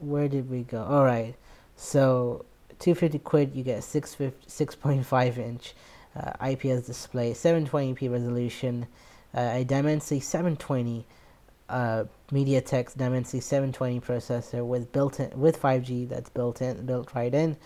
[0.00, 0.82] where did we go?
[0.82, 1.34] All right,
[1.76, 2.44] so
[2.80, 5.74] 250 quid, you get 6.5 inch
[6.16, 8.86] uh, IPS display, 720p resolution,
[9.34, 11.04] uh, a Dimensity 720
[11.68, 17.56] uh, MediaTek Dimensity 720 processor with built-in with 5G that's built in built right in.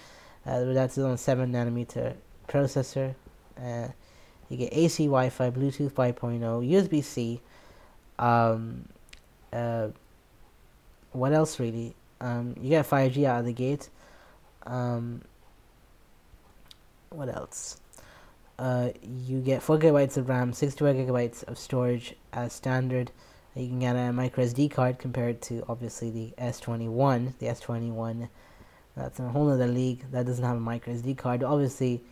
[0.47, 2.14] Uh, that's on 7 nanometer
[2.49, 3.14] processor.
[3.59, 3.88] Uh,
[4.51, 7.40] you get AC Wi-Fi, Bluetooth 5.0, USB-C.
[8.18, 8.85] Um,
[9.53, 9.88] uh,
[11.12, 11.94] what else really?
[12.20, 13.88] Um, you get 5G out of the gate.
[14.66, 15.22] Um,
[17.11, 17.81] what else?
[18.59, 23.11] Uh, you get 4 gigabytes of RAM, 64 gigabytes of storage as standard,
[23.57, 27.38] You can get a micro SD card compared to obviously the S21.
[27.38, 28.29] The S21,
[28.96, 31.42] that's a whole other league that doesn't have a micro SD card.
[31.42, 32.03] Obviously,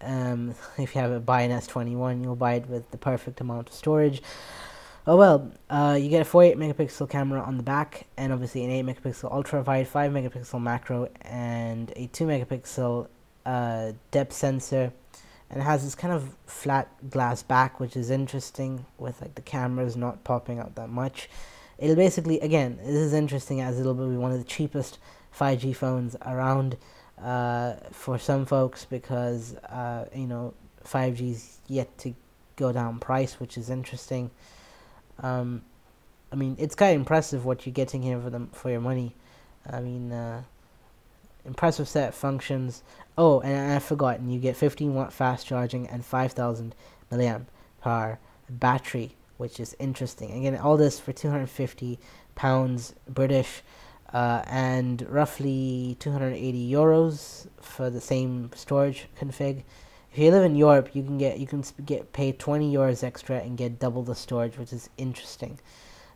[0.00, 3.68] um, if you have a buy an S21, you'll buy it with the perfect amount
[3.68, 4.22] of storage.
[5.06, 8.70] Oh well, uh, you get a 48 megapixel camera on the back, and obviously an
[8.70, 13.08] 8 megapixel ultra wide, 5 megapixel macro, and a 2 megapixel
[13.44, 14.94] uh, depth sensor.
[15.50, 19.42] And it has this kind of flat glass back, which is interesting with like the
[19.42, 21.28] cameras not popping out that much.
[21.76, 24.98] It'll basically, again, this is interesting as it'll be one of the cheapest
[25.38, 26.78] 5G phones around
[27.22, 30.54] uh, for some folks because uh, you know
[30.86, 32.14] 5G's yet to
[32.56, 34.30] go down price, which is interesting.
[35.20, 35.62] Um,
[36.32, 39.14] I mean, it's kind of impressive what you're getting here for them for your money.
[39.70, 40.42] I mean, uh,
[41.44, 42.82] impressive set of functions.
[43.16, 46.74] Oh, and I've forgotten, you get 15 watt fast charging and 5,000
[47.12, 47.44] milliamp
[47.80, 50.32] power battery, which is interesting.
[50.32, 51.98] Again, all this for 250
[52.34, 53.62] pounds British.
[54.12, 59.64] Uh, and roughly 280 euros for the same storage config
[60.14, 63.38] if you live in Europe, you can get you can get paid 20 euros extra
[63.40, 65.58] and get double the storage, which is interesting.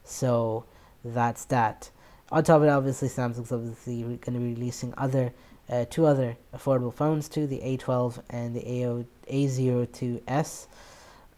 [0.04, 0.66] So
[1.04, 1.90] that's that.
[2.30, 5.32] On top of it, obviously, Samsung's obviously going to be releasing other
[5.68, 10.66] uh, two other affordable phones too, the A12 and the AO A02s,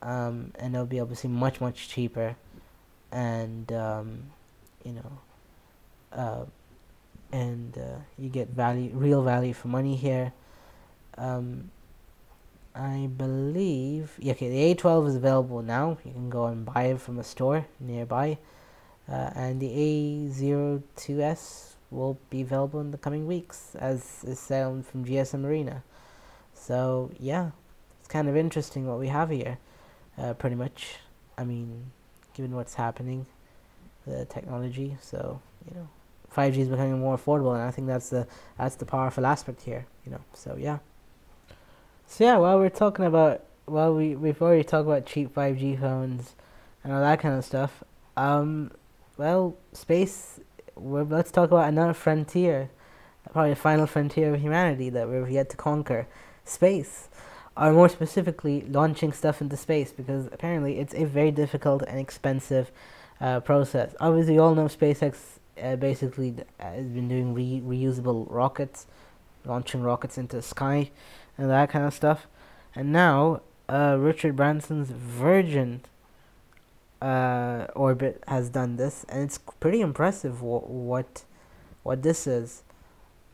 [0.02, 2.36] um, and they'll be obviously much much cheaper,
[3.10, 4.24] and um,
[4.84, 5.12] you know,
[6.12, 6.44] uh,
[7.32, 10.34] and uh, you get value, real value for money here.
[11.16, 11.70] Um,
[12.74, 15.98] I believe, yeah, okay, the A12 is available now.
[16.04, 18.38] You can go and buy it from a store nearby.
[19.10, 25.04] Uh, and the A02S will be available in the coming weeks, as is sound from
[25.04, 25.82] GSM Arena.
[26.54, 27.50] So, yeah,
[27.98, 29.58] it's kind of interesting what we have here,
[30.16, 30.96] uh, pretty much.
[31.36, 31.90] I mean,
[32.34, 33.26] given what's happening,
[34.06, 35.88] the technology, so, you know,
[36.34, 39.86] 5G is becoming more affordable, and I think that's the that's the powerful aspect here,
[40.04, 40.20] you know.
[40.34, 40.78] So yeah.
[42.10, 45.76] So yeah, while we're talking about well, we we've already talked about cheap five G
[45.76, 46.34] phones
[46.82, 47.84] and all that kind of stuff.
[48.16, 48.72] Um,
[49.16, 50.40] well, space.
[50.74, 52.68] We let's talk about another frontier,
[53.32, 56.08] probably the final frontier of humanity that we've yet to conquer,
[56.44, 57.08] space.
[57.56, 62.72] Or more specifically, launching stuff into space because apparently it's a very difficult and expensive
[63.20, 63.94] uh, process.
[64.00, 68.88] Obviously, you all know SpaceX uh, basically has been doing re- reusable rockets,
[69.44, 70.90] launching rockets into the sky
[71.40, 72.26] and that kind of stuff.
[72.74, 75.80] And now, uh, Richard Branson's Virgin
[77.00, 81.24] uh, orbit has done this, and it's pretty impressive what what,
[81.82, 82.62] what this is.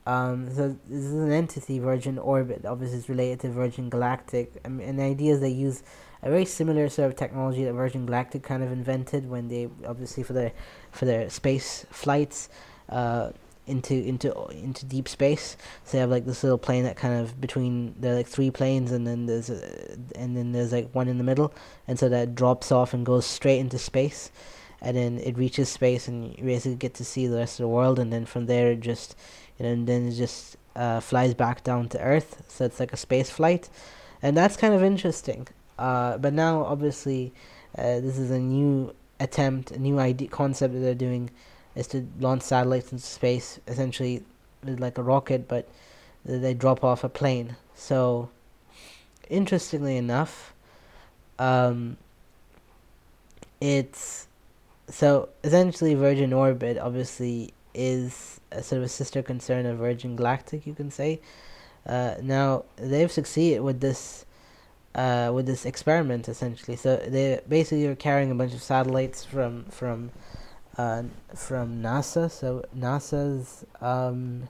[0.07, 2.64] Um, so this is an entity, Virgin Orbit.
[2.64, 5.83] Obviously, it's related to Virgin Galactic, and, and the idea is they use
[6.23, 10.23] a very similar sort of technology that Virgin Galactic kind of invented when they obviously
[10.23, 10.53] for their
[10.92, 12.49] for their space flights.
[12.88, 13.31] Uh,
[13.66, 15.57] into into into deep space.
[15.85, 18.50] So they have like this little plane that kind of between there are like three
[18.50, 21.52] planes, and then there's a, and then there's like one in the middle,
[21.87, 24.31] and so that drops off and goes straight into space,
[24.81, 27.68] and then it reaches space, and you basically get to see the rest of the
[27.68, 29.16] world, and then from there it just
[29.59, 32.42] you know and then it just uh, flies back down to Earth.
[32.48, 33.68] So it's like a space flight,
[34.22, 35.48] and that's kind of interesting.
[35.79, 37.35] Uh, but now obviously
[37.76, 41.31] uh, this is a new attempt, a new idea concept that they're doing
[41.76, 44.24] is to launch satellites into space, essentially
[44.64, 45.68] like a rocket, but
[46.24, 47.54] they drop off a plane.
[47.74, 48.30] So,
[49.28, 50.54] interestingly enough,
[51.38, 51.98] um,
[53.60, 54.26] it's
[54.88, 60.66] so essentially Virgin Orbit obviously is a sort of a sister concern of Virgin Galactic,
[60.66, 61.20] you can say.
[61.84, 64.24] Uh, now they've succeeded with this
[64.94, 66.76] uh, with this experiment essentially.
[66.76, 70.10] So they basically are carrying a bunch of satellites from from
[70.78, 71.02] uh,
[71.34, 72.30] from NASA.
[72.30, 74.48] So NASA's um,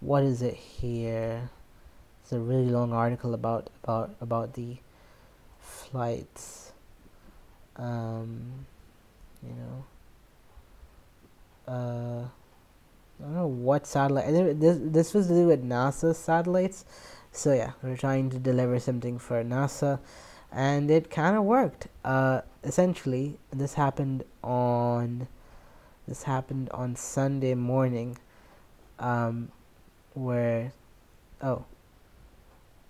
[0.00, 1.50] what is it here?
[2.22, 4.76] It's a really long article about about about the
[5.60, 6.72] flights.
[7.76, 8.66] Um,
[9.42, 9.84] you know.
[11.66, 12.28] Uh,
[13.20, 14.26] I don't know what satellite.
[14.60, 16.84] This this was to do with NASA satellites.
[17.32, 19.98] So yeah, we're trying to deliver something for NASA,
[20.52, 21.88] and it kind of worked.
[22.04, 25.26] Uh, essentially, this happened on
[26.08, 28.18] this happened on Sunday morning,
[28.98, 29.50] um,
[30.14, 30.72] where,
[31.42, 31.64] oh,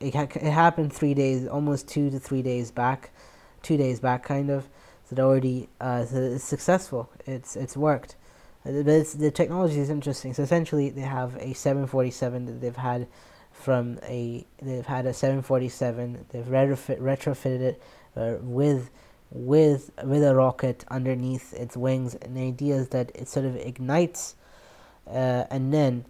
[0.00, 3.11] it ha- it happened three days, almost two to three days back,
[3.62, 4.68] two days back, kind of.
[5.04, 7.11] So it already, uh, so it's successful.
[7.26, 8.14] It's it's worked.
[8.64, 10.35] Uh, it's, the technology is interesting.
[10.35, 13.09] So essentially, they have a 747 that they've had
[13.52, 16.26] from a they've had a 747.
[16.31, 17.83] They've retrofit retrofitted it
[18.16, 18.90] uh, with
[19.31, 23.57] with with a rocket underneath its wings, and the idea is that it sort of
[23.57, 24.35] ignites,
[25.07, 26.05] uh, and then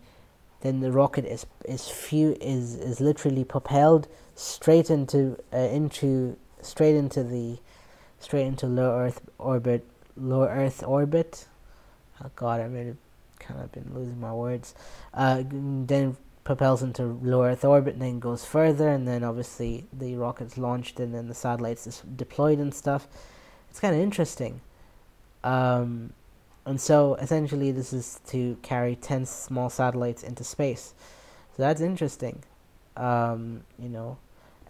[0.61, 6.95] then the rocket is is few is is literally propelled straight into uh, into straight
[6.95, 7.59] into the
[8.21, 9.85] straight into low Earth orbit,
[10.17, 11.47] low Earth orbit.
[12.23, 12.97] Oh God, I've really
[13.39, 14.75] kind of been losing my words.
[15.15, 16.17] Uh, then
[16.49, 20.99] propels into low Earth orbit, and then goes further, and then obviously the rocket's launched,
[20.99, 23.07] and then the satellites is deployed and stuff.
[23.69, 24.63] It's kind of interesting.
[25.45, 26.15] Um,
[26.65, 30.95] and so essentially, this is to carry ten small satellites into space.
[31.55, 32.43] So that's interesting.
[32.97, 34.17] Um, you know,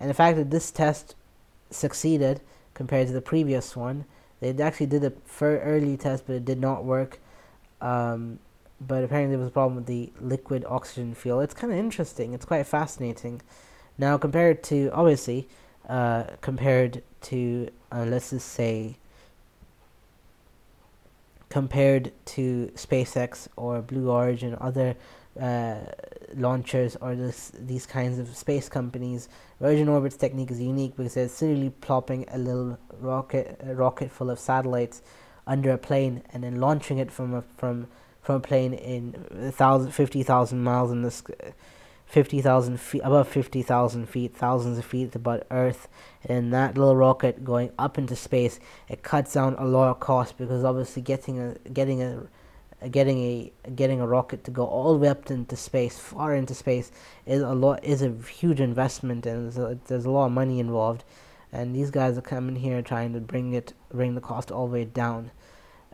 [0.00, 1.14] and the fact that this test
[1.70, 2.40] succeeded
[2.74, 4.04] compared to the previous one,
[4.40, 7.20] they actually did a early test, but it did not work.
[7.80, 8.40] Um,
[8.80, 11.40] but apparently there was a problem with the liquid oxygen fuel.
[11.40, 12.32] It's kind of interesting.
[12.32, 13.42] It's quite fascinating.
[13.96, 15.48] Now, compared to obviously,
[15.88, 18.96] uh, compared to uh, let's just say,
[21.48, 24.94] compared to SpaceX or Blue Origin, other
[25.40, 25.76] uh,
[26.34, 29.28] launchers or this these kinds of space companies,
[29.60, 34.30] Virgin Orbit's technique is unique because it's literally plopping a little rocket a rocket full
[34.30, 35.02] of satellites
[35.46, 37.88] under a plane and then launching it from a from
[38.28, 39.12] from a plane in
[39.52, 41.22] thousand fifty thousand miles in this.
[42.04, 45.88] 50,000 feet, above 50,000 feet, thousands of feet above Earth,
[46.24, 50.38] and that little rocket going up into space, it cuts down a lot of cost
[50.38, 52.26] because obviously getting a getting a
[52.90, 56.54] getting a getting a rocket to go all the way up into space, far into
[56.54, 56.90] space,
[57.26, 58.10] is a lot is a
[58.40, 61.04] huge investment, and there's a, there's a lot of money involved,
[61.52, 64.72] and these guys are coming here trying to bring it bring the cost all the
[64.72, 65.30] way down.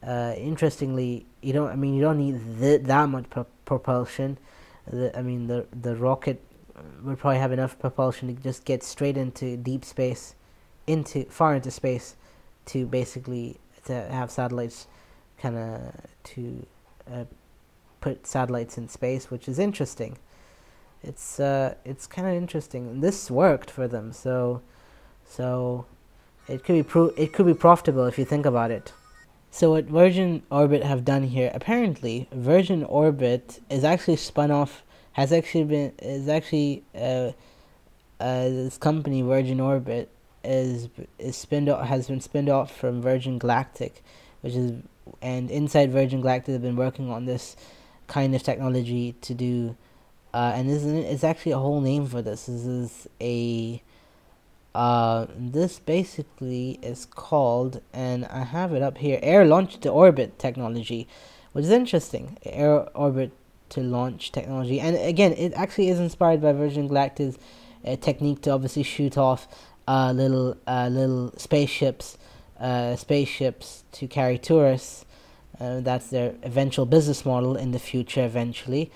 [0.07, 1.71] Uh, interestingly, you don't.
[1.71, 4.39] I mean, you don't need th- that much pro- propulsion.
[4.91, 6.43] The, I mean, the the rocket
[7.03, 10.35] would probably have enough propulsion to just get straight into deep space,
[10.87, 12.17] into far into space,
[12.67, 14.87] to basically to have satellites,
[15.39, 15.81] kind of
[16.25, 16.67] to
[17.11, 17.25] uh,
[18.01, 20.19] put satellites in space, which is interesting.
[21.03, 23.01] It's uh, it's kind of interesting.
[23.01, 24.61] This worked for them, so
[25.27, 25.87] so
[26.47, 28.93] it could be pro- it could be profitable if you think about it.
[29.55, 35.33] So what Virgin Orbit have done here, apparently Virgin Orbit is actually spun off, has
[35.33, 37.31] actually been is actually uh,
[38.19, 40.09] uh, this company Virgin Orbit
[40.43, 40.89] is
[41.21, 44.03] is spinned off, has been spinned off from Virgin Galactic,
[44.41, 44.73] which is
[45.23, 47.55] and inside Virgin Galactic have been working on this
[48.09, 49.77] kind of technology to do,
[50.35, 52.47] uh, and this is it's actually a whole name for this.
[52.47, 53.81] This is a
[54.75, 60.39] uh, this basically is called, and I have it up here, air launch to orbit
[60.39, 61.07] technology,
[61.53, 62.39] which is interesting.
[62.45, 63.31] Air orbit
[63.71, 67.39] to launch technology, and again, it actually is inspired by Virgin Galactic's
[67.87, 69.47] uh, technique to obviously shoot off
[69.87, 72.19] uh, little uh, little spaceships,
[72.59, 75.05] uh, spaceships to carry tourists.
[75.61, 78.91] Uh, that's their eventual business model in the future, eventually,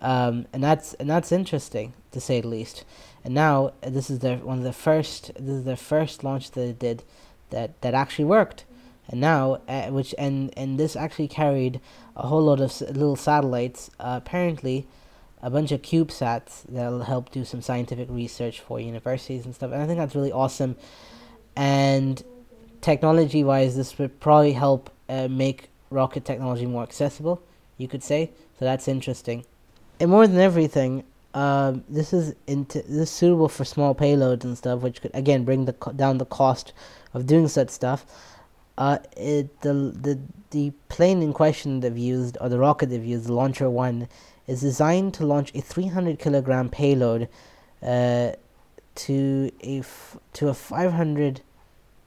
[0.00, 2.84] um, and that's and that's interesting to say the least
[3.24, 6.50] and now uh, this is their one of the first this is their first launch
[6.52, 7.02] that they did
[7.50, 8.64] that that actually worked.
[9.08, 11.80] And now uh, which and and this actually carried
[12.16, 14.86] a whole lot of s- little satellites uh, apparently
[15.42, 19.72] a bunch of CubeSats that'll help do some scientific research for universities and stuff.
[19.72, 20.76] And I think that's really awesome.
[21.56, 22.22] And
[22.80, 27.42] technology wise this would probably help uh, make rocket technology more accessible
[27.80, 28.30] you could say.
[28.58, 29.44] So that's interesting.
[29.98, 31.04] And more than everything
[31.34, 35.44] um, this is into this is suitable for small payloads and stuff, which could again
[35.44, 36.72] bring the co- down the cost
[37.14, 38.04] of doing such stuff.
[38.76, 40.18] Uh, it the the
[40.50, 44.08] the plane in question they've used or the rocket they've used, the Launcher One,
[44.46, 47.28] is designed to launch a 300 kilogram payload
[47.82, 48.32] uh,
[48.96, 51.42] to a f- to a 500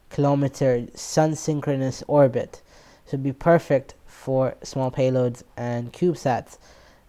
[0.09, 2.61] kilometer sun synchronous orbit.
[3.05, 6.57] So it'd be perfect for small payloads and CubeSats.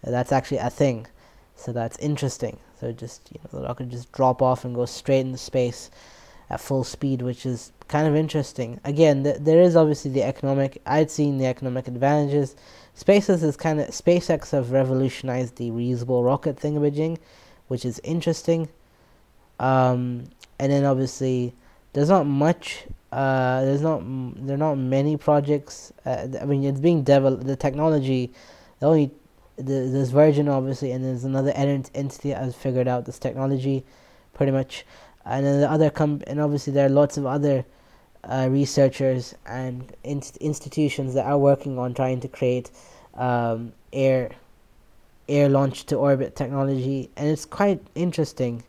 [0.06, 1.06] Uh, that's actually a thing.
[1.56, 2.58] So that's interesting.
[2.80, 5.90] So just you know the rocket just drop off and go straight into space
[6.50, 8.80] at full speed, which is kind of interesting.
[8.84, 10.80] Again, th- there is obviously the economic.
[10.86, 12.56] I'd seen the economic advantages.
[12.96, 17.18] SpaceX is kind of SpaceX have revolutionized the reusable rocket thingamajig,
[17.68, 18.68] which is interesting.
[19.58, 20.24] Um,
[20.58, 21.54] and then obviously
[21.92, 22.84] there's not much.
[23.10, 24.02] Uh, there's not
[24.44, 25.92] there are not many projects.
[26.04, 27.46] Uh, I mean, it's being developed.
[27.46, 28.32] The technology,
[28.80, 29.10] the only
[29.56, 33.84] there's Virgin obviously, and there's another entity that has figured out this technology,
[34.32, 34.84] pretty much,
[35.24, 37.64] and then the other com and obviously there are lots of other
[38.24, 42.70] uh, researchers and inst- institutions that are working on trying to create
[43.14, 44.30] um, air
[45.28, 48.62] air launch to orbit technology, and it's quite interesting.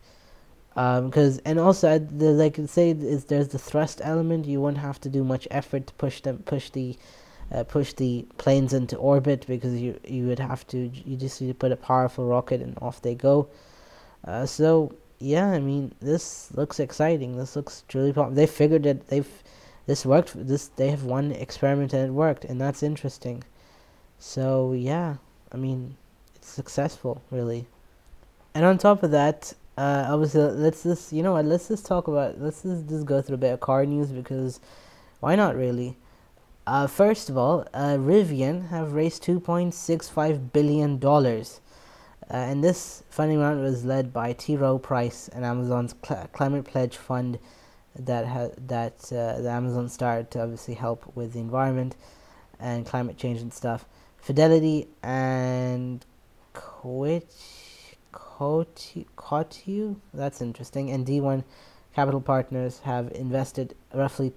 [0.74, 5.00] because um, and also the, like say is there's the thrust element you won't have
[5.02, 6.98] to do much effort to push them push the
[7.52, 11.48] uh, push the planes into orbit because you you would have to you just need
[11.48, 13.48] to put a powerful rocket and off they go.
[14.26, 17.38] Uh, so yeah i mean this looks exciting.
[17.38, 19.44] This looks truly pop- they figured that they've
[19.86, 23.44] this worked this they have one experiment and it worked and that's interesting.
[24.20, 25.16] So yeah
[25.52, 25.96] i mean
[26.36, 27.68] it's successful really.
[28.54, 32.08] And on top of that uh, obviously let's just you know what let's just talk
[32.08, 34.62] about let's just, just go through a bit of car news because
[35.20, 35.98] why not really
[36.68, 41.62] uh, first of all uh, rivian have raised 2.65 billion dollars
[42.30, 44.58] uh, and this funding round was led by T.
[44.58, 47.38] Rowe Price and Amazon's Cl- Climate Pledge Fund
[47.98, 51.96] that ha- that uh, the Amazon started to obviously help with the environment
[52.60, 53.86] and climate change and stuff.
[54.18, 56.04] Fidelity and
[56.54, 57.32] Quit
[58.12, 61.44] Coatue, that's interesting, and D1
[61.94, 64.30] Capital Partners have invested roughly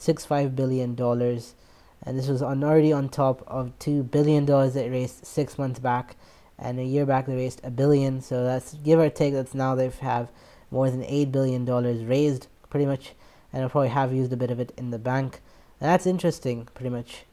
[0.00, 1.54] 2.65 billion dollars,
[2.02, 5.58] and this was on, already on top of two billion dollars that they raised six
[5.58, 6.16] months back,
[6.58, 8.20] and a year back they raised a billion.
[8.20, 9.34] So that's give or take.
[9.34, 10.28] That's now they have
[10.70, 13.12] more than eight billion dollars raised, pretty much,
[13.52, 15.40] and I probably have used a bit of it in the bank.
[15.80, 17.24] And that's interesting, pretty much.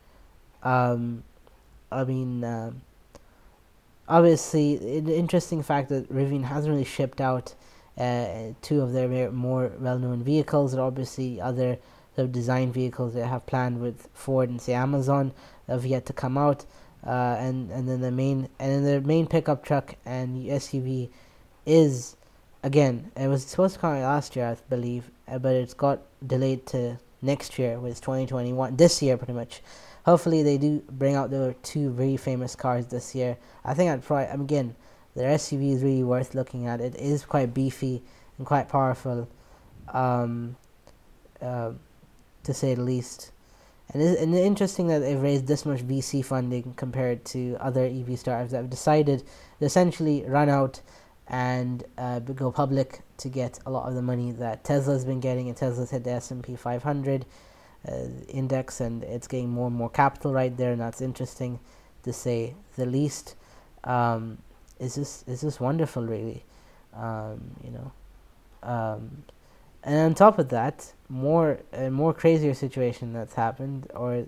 [0.63, 1.23] Um,
[1.91, 2.43] I mean.
[2.43, 2.71] Uh,
[4.07, 7.55] obviously, the interesting fact that Rivian hasn't really shipped out
[7.97, 10.71] uh, two of their more well-known vehicles.
[10.71, 11.77] There are obviously other
[12.17, 15.33] of design vehicles they have planned with Ford and say Amazon
[15.67, 16.65] have yet to come out.
[17.05, 21.09] Uh, and and then the main and then the main pickup truck and SUV
[21.65, 22.15] is
[22.63, 26.01] again it was supposed to come out last year I believe, uh, but it's got
[26.25, 28.75] delayed to next year, with 2021.
[28.75, 29.61] This year, pretty much
[30.05, 33.37] hopefully they do bring out the two very famous cars this year.
[33.63, 34.75] I think I'd probably again
[35.15, 36.79] their SUV is really worth looking at.
[36.79, 38.03] It is quite beefy
[38.37, 39.27] and quite powerful,
[39.93, 40.55] um,
[41.41, 41.71] uh,
[42.47, 43.31] to say the least.
[43.93, 47.85] And it's, and it's interesting that they've raised this much VC funding compared to other
[47.85, 49.23] EV startups that have decided
[49.59, 50.81] to essentially run out
[51.27, 55.49] and uh, go public to get a lot of the money that Tesla's been getting.
[55.49, 57.25] And Tesla's hit the S&P 500
[57.87, 57.91] uh,
[58.29, 61.59] index and it's getting more and more capital right there and that's interesting
[62.03, 63.35] to say the least
[63.83, 64.37] um,
[64.79, 66.43] it's just it's just wonderful really
[66.95, 67.91] um, you know
[68.63, 69.23] um,
[69.83, 74.25] and on top of that more a more crazier situation that's happened or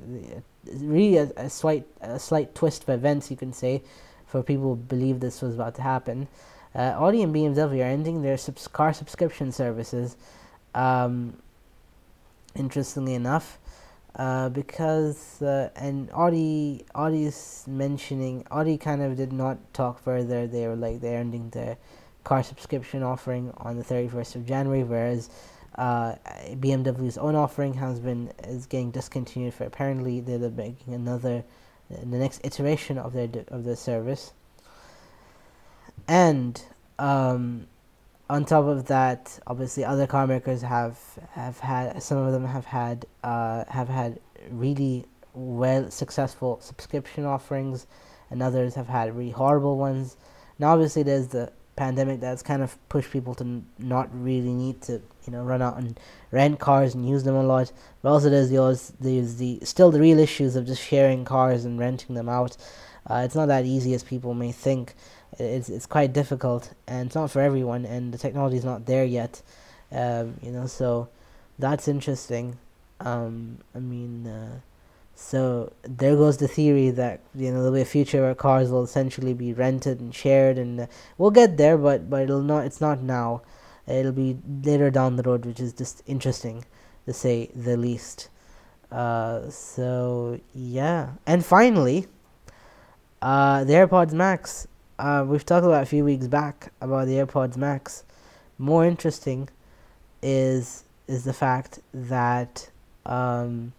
[0.82, 3.82] really a, a slight a slight twist of events you can say
[4.26, 6.28] for people who believe this was about to happen
[6.76, 10.16] uh, Audi and BMW are ending their subs- car subscription services
[10.76, 11.34] um,
[12.56, 13.58] interestingly enough,
[14.16, 20.48] uh, because uh, and Audi Audi's mentioning Audi kind of did not talk further.
[20.48, 21.78] They were like they're ending their
[22.24, 25.30] car subscription offering on the thirty first of January, whereas
[25.76, 26.16] uh,
[26.52, 31.44] BMW's own offering has been is getting discontinued for apparently they're making another
[31.90, 34.34] the next iteration of their of the service.
[36.08, 36.62] And
[36.98, 37.68] um,
[38.30, 41.00] on top of that, obviously other car makers have
[41.32, 44.20] have had some of them have had uh, have had
[44.52, 47.88] really well successful subscription offerings,
[48.30, 50.18] and others have had really horrible ones.
[50.58, 55.02] Now, obviously, there's the pandemic that's kind of pushed people to not really need to
[55.26, 56.00] you know run out and
[56.32, 57.72] rent cars and use them a lot.
[58.02, 61.80] But also, there's the there's the still the real issues of just sharing cars and
[61.80, 62.58] renting them out.
[63.10, 64.94] Uh, it's not that easy as people may think
[65.38, 69.06] it's it's quite difficult and it's not for everyone and the technology is not there
[69.06, 69.42] yet
[69.92, 71.08] um, you know so
[71.58, 72.58] that's interesting
[73.00, 74.60] um, I mean uh,
[75.16, 78.84] so there goes the theory that you know there'll be a future where cars will
[78.84, 82.82] essentially be rented and shared and uh, we'll get there but but it'll not it's
[82.82, 83.42] not now
[83.90, 86.66] it'll be later down the road which is just interesting
[87.06, 88.30] to say the least.
[88.92, 91.12] Uh, so yeah.
[91.26, 92.08] And finally
[93.22, 94.68] uh, the AirPods Max.
[94.98, 98.04] Uh, we've talked about a few weeks back about the AirPods Max.
[98.58, 99.50] More interesting
[100.22, 102.70] is is the fact that
[103.06, 103.74] um,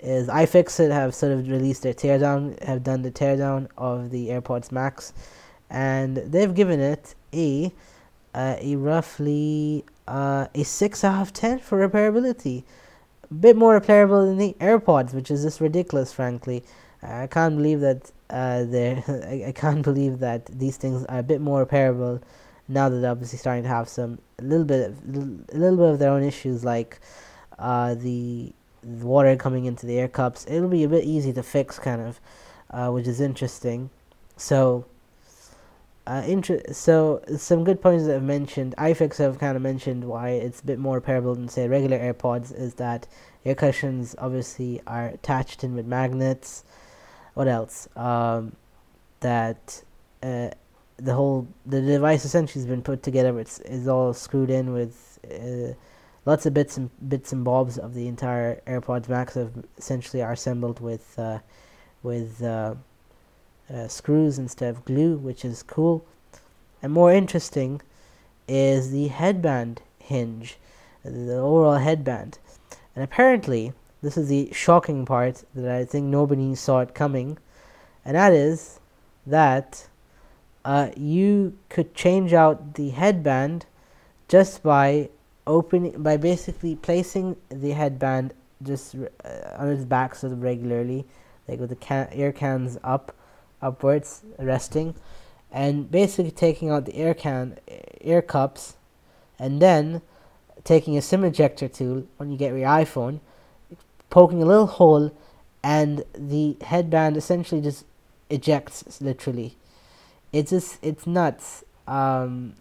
[0.00, 4.70] is iFixit have sort of released their teardown, have done the teardown of the AirPods
[4.70, 5.12] Max,
[5.70, 7.72] and they've given it a
[8.34, 12.64] uh, a roughly uh, a six out of ten for repairability.
[13.30, 16.64] A bit more repairable than the AirPods, which is just ridiculous, frankly.
[17.02, 19.04] I can't believe that uh, there.
[19.08, 22.22] I, I can't believe that these things are a bit more repairable
[22.70, 25.04] now that they're obviously starting to have some a little bit of,
[25.52, 27.00] a little bit of their own issues like
[27.58, 28.52] uh, the,
[28.82, 30.46] the water coming into the air cups.
[30.48, 32.20] It'll be a bit easy to fix, kind of,
[32.70, 33.90] uh, which is interesting.
[34.36, 34.86] So,
[36.10, 36.42] Uh,
[36.72, 38.74] so some good points that I've mentioned.
[38.76, 42.52] iFix have kind of mentioned why it's a bit more repairable than say regular AirPods
[42.52, 43.06] is that
[43.44, 46.64] ear cushions obviously are attached in with magnets.
[47.34, 47.88] What else?
[47.94, 48.56] Um,
[49.20, 49.84] that
[50.20, 50.50] uh,
[50.96, 53.38] the whole the device essentially has been put together.
[53.38, 55.74] It's is all screwed in with uh,
[56.26, 60.32] lots of bits and bits and bobs of the entire AirPods Max have essentially are
[60.32, 61.38] assembled with uh,
[62.02, 62.42] with
[63.72, 66.04] uh, screws instead of glue, which is cool.
[66.82, 67.80] And more interesting
[68.48, 70.56] is the headband hinge,
[71.04, 72.38] the overall headband.
[72.94, 77.38] And apparently, this is the shocking part that I think nobody saw it coming,
[78.04, 78.80] and that is
[79.26, 79.88] that
[80.64, 83.66] uh, you could change out the headband
[84.28, 85.10] just by
[85.46, 91.06] opening by basically placing the headband just uh, on its back sort of regularly
[91.48, 93.14] like with the can- ear cans up
[93.62, 94.94] upwards resting
[95.52, 97.58] and basically taking out the air can
[98.00, 98.76] ear cups
[99.38, 100.02] and then
[100.64, 103.20] taking a sim ejector tool when you get your iphone
[104.10, 105.14] poking a little hole
[105.62, 107.84] and the headband essentially just
[108.28, 109.56] ejects literally
[110.32, 111.64] it's just it's nuts.
[111.86, 112.54] Um,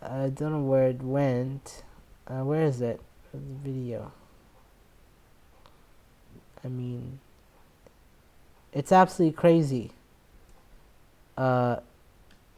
[0.00, 1.82] I don't know where it went.
[2.26, 3.00] Uh, where is it?
[3.34, 4.12] Video.
[6.64, 7.20] I mean,
[8.72, 9.92] it's absolutely crazy.
[11.40, 11.80] Uh,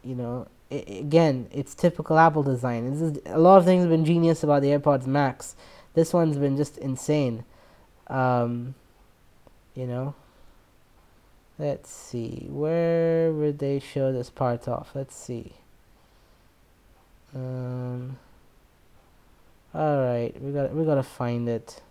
[0.03, 2.91] you know, it, again, it's typical Apple design.
[2.91, 5.55] This is, a lot of things have been genius about the AirPods Max.
[5.95, 7.45] This one's been just insane.
[8.09, 8.75] Um,
[9.75, 10.15] you know.
[11.59, 14.93] Let's see, where would they show this part off?
[14.95, 15.53] Let's see.
[17.35, 18.17] Um,
[19.73, 21.83] all right, we got we gotta find it.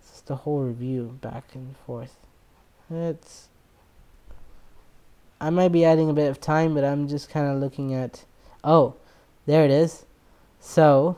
[0.00, 2.16] It's just the whole review back and forth.
[2.90, 3.49] It's.
[5.40, 8.24] I might be adding a bit of time, but I'm just kind of looking at.
[8.62, 8.94] Oh,
[9.46, 10.04] there it is.
[10.60, 11.16] So,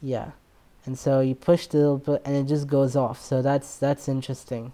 [0.00, 0.30] yeah,
[0.86, 3.20] and so you push the little bit, and it just goes off.
[3.20, 4.72] So that's that's interesting.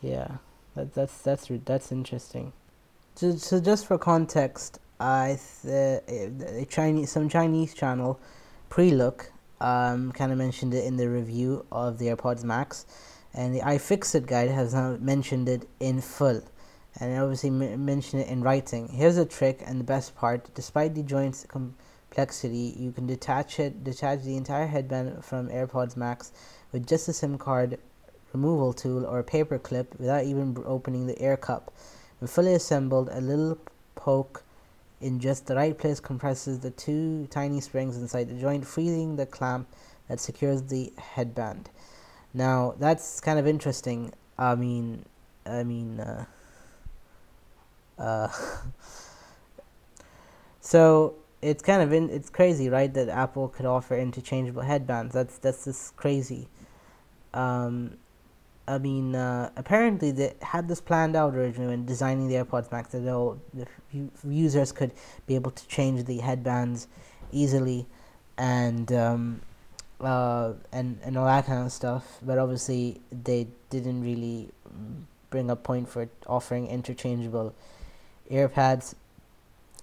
[0.00, 0.38] Yeah,
[0.74, 2.52] that, that's that's that's interesting.
[3.16, 8.20] So, so just for context, I th- a Chinese some Chinese channel,
[8.70, 9.26] Prelook,
[9.60, 12.86] um, kind of mentioned it in the review of the AirPods Max,
[13.34, 16.42] and the iFixit guide has now mentioned it in full,
[17.00, 18.88] and obviously m- mentioned it in writing.
[18.88, 23.84] Here's a trick and the best part: despite the joint's complexity, you can detach it,
[23.84, 26.32] detach the entire headband from AirPods Max
[26.72, 27.78] with just a SIM card
[28.32, 31.72] removal tool or a paper clip without even opening the air cup.
[32.18, 33.58] When fully assembled, a little
[33.94, 34.42] poke
[35.00, 39.26] in just the right place compresses the two tiny springs inside the joint, freeing the
[39.26, 39.68] clamp
[40.08, 41.70] that secures the headband.
[42.34, 44.12] Now that's kind of interesting.
[44.36, 45.04] I mean,
[45.46, 46.24] I mean, uh,
[47.98, 48.28] uh,
[50.60, 52.92] so it's kind of in, it's crazy, right?
[52.92, 55.14] That Apple could offer interchangeable headbands.
[55.14, 56.48] That's that's just crazy.
[57.34, 57.98] Um,
[58.66, 62.90] I mean, uh, apparently they had this planned out originally when designing the AirPods Max
[62.90, 63.66] that all the
[64.24, 64.92] users could
[65.26, 66.86] be able to change the headbands
[67.32, 67.86] easily,
[68.36, 69.40] and um,
[70.00, 72.18] uh, and and all that kind of stuff.
[72.22, 74.50] But obviously, they didn't really
[75.30, 77.54] bring a point for offering interchangeable
[78.30, 78.94] earpads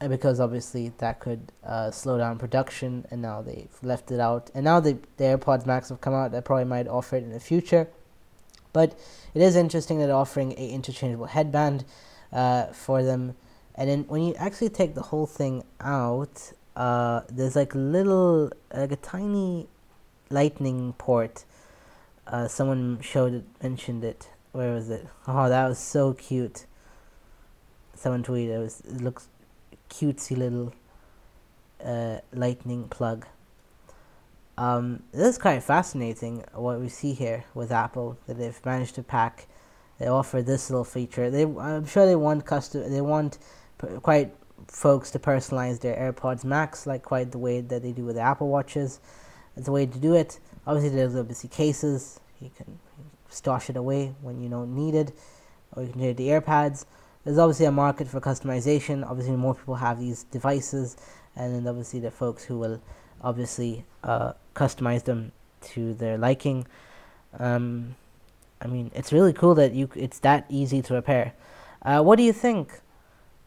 [0.02, 4.52] uh, because obviously that could uh, slow down production, and now they've left it out.
[4.54, 7.32] And now the, the AirPods Max have come out, that probably might offer it in
[7.32, 7.88] the future.
[8.74, 8.98] But
[9.34, 11.86] it is interesting that offering a interchangeable headband
[12.34, 13.36] uh, for them.
[13.76, 18.91] And then when you actually take the whole thing out, uh, there's like little, like
[18.91, 19.68] a tiny
[20.30, 21.46] lightning port.
[22.28, 24.30] Uh, someone showed it, mentioned it.
[24.52, 25.08] Where was it?
[25.26, 26.66] Oh, that was so cute.
[27.96, 28.82] Tweeted it was.
[28.82, 29.30] It looks
[29.89, 30.74] cutesy little
[31.84, 33.26] uh, lightning plug.
[34.58, 39.04] Um, this is quite fascinating what we see here with Apple that they've managed to
[39.04, 39.48] pack.
[40.00, 41.30] They offer this little feature.
[41.30, 42.89] They, I'm sure they want custom.
[42.91, 43.38] They want
[44.02, 44.34] quite
[44.68, 48.22] folks to personalize their AirPods Max like quite the way that they do with the
[48.22, 49.00] Apple Watches.
[49.58, 50.39] It's a way to do it.
[50.68, 52.20] Obviously, there's obviously cases.
[52.41, 52.80] You can
[53.30, 55.18] stash it away when you don't need it,
[55.74, 56.86] or you can take the AirPads.
[57.26, 59.05] There's obviously a market for customization.
[59.07, 60.95] Obviously, more people have these devices,
[61.36, 62.80] and then obviously the folks who will
[63.21, 66.67] obviously uh, customize them to their liking.
[67.39, 67.95] Um,
[68.61, 71.34] I mean, it's really cool that you it's that easy to repair.
[71.82, 72.80] Uh, what do you think?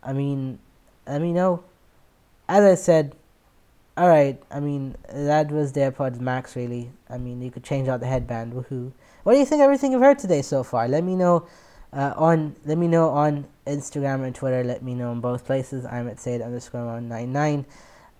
[0.02, 0.58] I mean,
[1.06, 1.62] let me know.
[2.48, 3.14] As I said,
[3.96, 4.42] all right.
[4.50, 6.56] I mean, that was the AirPods Max.
[6.56, 8.54] Really, I mean, you could change out the headband.
[8.54, 8.90] Woohoo!
[9.22, 9.62] What do you think?
[9.62, 10.88] Everything you've heard today so far.
[10.88, 11.46] Let me know
[11.92, 14.64] uh, on let me know on Instagram and Twitter.
[14.64, 15.84] Let me know in both places.
[15.84, 17.66] I'm at Said underscore 199.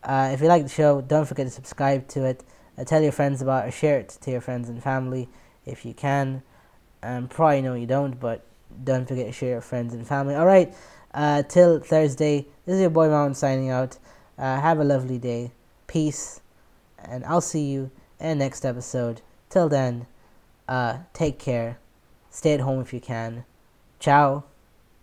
[0.03, 2.45] Uh, if you like the show, don't forget to subscribe to it.
[2.79, 3.73] Uh, tell your friends about it.
[3.73, 5.29] Share it to your friends and family
[5.67, 6.43] if you can.
[7.03, 8.45] Um, probably know you don't, but
[8.85, 10.35] don't forget to share your friends and family.
[10.35, 10.75] All right.
[11.13, 13.99] Uh, till Thursday, this is your boy Mountain signing out.
[14.39, 15.53] Uh, have a lovely day.
[15.87, 16.41] Peace.
[16.99, 17.91] And I'll see you
[18.21, 19.23] in next episode.
[19.49, 20.07] Till then,
[20.69, 21.79] uh, take care.
[22.31, 23.45] Stay at home if you can.
[23.99, 24.48] Ciao.